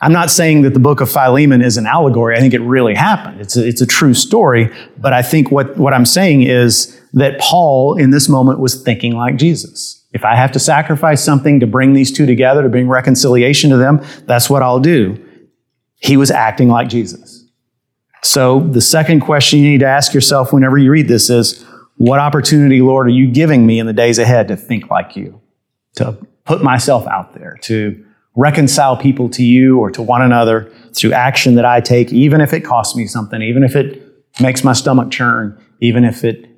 I'm 0.00 0.12
not 0.12 0.30
saying 0.30 0.62
that 0.62 0.72
the 0.72 0.80
book 0.80 1.00
of 1.00 1.10
Philemon 1.10 1.60
is 1.60 1.76
an 1.76 1.86
allegory. 1.86 2.36
I 2.36 2.40
think 2.40 2.54
it 2.54 2.60
really 2.60 2.94
happened. 2.94 3.40
It's 3.40 3.56
a, 3.56 3.66
it's 3.66 3.80
a 3.80 3.86
true 3.86 4.14
story. 4.14 4.72
But 4.96 5.12
I 5.12 5.22
think 5.22 5.50
what, 5.50 5.76
what 5.76 5.92
I'm 5.92 6.06
saying 6.06 6.42
is 6.42 6.98
that 7.14 7.40
Paul 7.40 7.98
in 7.98 8.10
this 8.10 8.28
moment 8.28 8.60
was 8.60 8.80
thinking 8.80 9.16
like 9.16 9.36
Jesus. 9.36 10.06
If 10.12 10.24
I 10.24 10.36
have 10.36 10.52
to 10.52 10.60
sacrifice 10.60 11.24
something 11.24 11.58
to 11.58 11.66
bring 11.66 11.94
these 11.94 12.12
two 12.12 12.26
together, 12.26 12.62
to 12.62 12.68
bring 12.68 12.88
reconciliation 12.88 13.70
to 13.70 13.76
them, 13.76 14.00
that's 14.26 14.48
what 14.48 14.62
I'll 14.62 14.80
do. 14.80 15.18
He 15.96 16.16
was 16.16 16.30
acting 16.30 16.68
like 16.68 16.88
Jesus. 16.88 17.44
So 18.22 18.60
the 18.60 18.80
second 18.80 19.20
question 19.20 19.58
you 19.58 19.70
need 19.70 19.80
to 19.80 19.86
ask 19.86 20.14
yourself 20.14 20.52
whenever 20.52 20.78
you 20.78 20.92
read 20.92 21.08
this 21.08 21.28
is, 21.28 21.66
what 22.00 22.18
opportunity, 22.18 22.80
Lord, 22.80 23.08
are 23.08 23.10
you 23.10 23.30
giving 23.30 23.66
me 23.66 23.78
in 23.78 23.84
the 23.84 23.92
days 23.92 24.18
ahead 24.18 24.48
to 24.48 24.56
think 24.56 24.88
like 24.88 25.16
you, 25.16 25.38
to 25.96 26.16
put 26.46 26.62
myself 26.64 27.06
out 27.06 27.34
there, 27.34 27.58
to 27.64 28.02
reconcile 28.34 28.96
people 28.96 29.28
to 29.28 29.42
you 29.42 29.78
or 29.78 29.90
to 29.90 30.00
one 30.00 30.22
another 30.22 30.72
through 30.94 31.12
action 31.12 31.56
that 31.56 31.66
I 31.66 31.82
take, 31.82 32.10
even 32.10 32.40
if 32.40 32.54
it 32.54 32.62
costs 32.62 32.96
me 32.96 33.06
something, 33.06 33.42
even 33.42 33.62
if 33.62 33.76
it 33.76 34.02
makes 34.40 34.64
my 34.64 34.72
stomach 34.72 35.10
churn, 35.10 35.62
even 35.80 36.04
if 36.04 36.24
it 36.24 36.48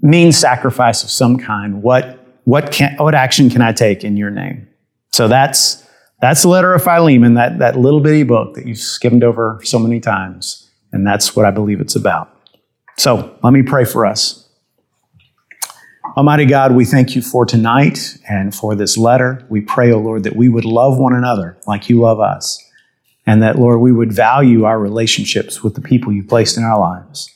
means 0.00 0.38
sacrifice 0.38 1.04
of 1.04 1.10
some 1.10 1.36
kind. 1.36 1.82
What, 1.82 2.18
what, 2.44 2.72
can, 2.72 2.96
what 2.96 3.14
action 3.14 3.50
can 3.50 3.60
I 3.60 3.72
take 3.72 4.02
in 4.02 4.16
your 4.16 4.30
name? 4.30 4.66
So 5.12 5.28
that's, 5.28 5.86
that's 6.22 6.40
the 6.40 6.48
letter 6.48 6.72
of 6.72 6.82
Philemon, 6.82 7.34
that, 7.34 7.58
that 7.58 7.78
little 7.78 8.00
bitty 8.00 8.22
book 8.22 8.54
that 8.54 8.64
you've 8.64 8.78
skimmed 8.78 9.22
over 9.22 9.60
so 9.62 9.78
many 9.78 10.00
times. 10.00 10.70
And 10.90 11.06
that's 11.06 11.36
what 11.36 11.44
I 11.44 11.50
believe 11.50 11.82
it's 11.82 11.96
about. 11.96 12.34
So 12.96 13.38
let 13.42 13.52
me 13.52 13.62
pray 13.62 13.84
for 13.84 14.06
us. 14.06 14.44
Almighty 16.16 16.46
God, 16.46 16.74
we 16.74 16.86
thank 16.86 17.14
you 17.14 17.20
for 17.20 17.44
tonight 17.44 18.16
and 18.26 18.54
for 18.54 18.74
this 18.74 18.96
letter. 18.96 19.44
We 19.50 19.60
pray, 19.60 19.92
O 19.92 19.96
oh 19.96 20.00
Lord, 20.00 20.22
that 20.22 20.34
we 20.34 20.48
would 20.48 20.64
love 20.64 20.96
one 20.96 21.14
another 21.14 21.58
like 21.66 21.90
you 21.90 22.00
love 22.00 22.20
us. 22.20 22.62
And 23.26 23.42
that, 23.42 23.58
Lord, 23.58 23.80
we 23.80 23.92
would 23.92 24.12
value 24.12 24.64
our 24.64 24.78
relationships 24.78 25.62
with 25.62 25.74
the 25.74 25.82
people 25.82 26.14
you 26.14 26.24
placed 26.24 26.56
in 26.56 26.64
our 26.64 26.78
lives. 26.78 27.30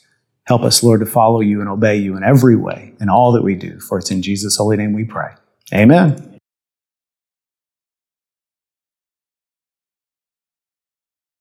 Help 0.45 0.63
us, 0.63 0.81
Lord, 0.81 1.01
to 1.01 1.05
follow 1.05 1.41
you 1.41 1.59
and 1.59 1.69
obey 1.69 1.97
you 1.97 2.17
in 2.17 2.23
every 2.23 2.55
way 2.55 2.93
in 2.99 3.07
all 3.07 3.31
that 3.33 3.43
we 3.43 3.53
do. 3.53 3.79
For 3.81 3.99
it's 3.99 4.09
in 4.09 4.23
Jesus' 4.23 4.57
holy 4.57 4.77
name 4.77 4.93
we 4.93 5.03
pray. 5.03 5.29
Amen. 5.71 6.30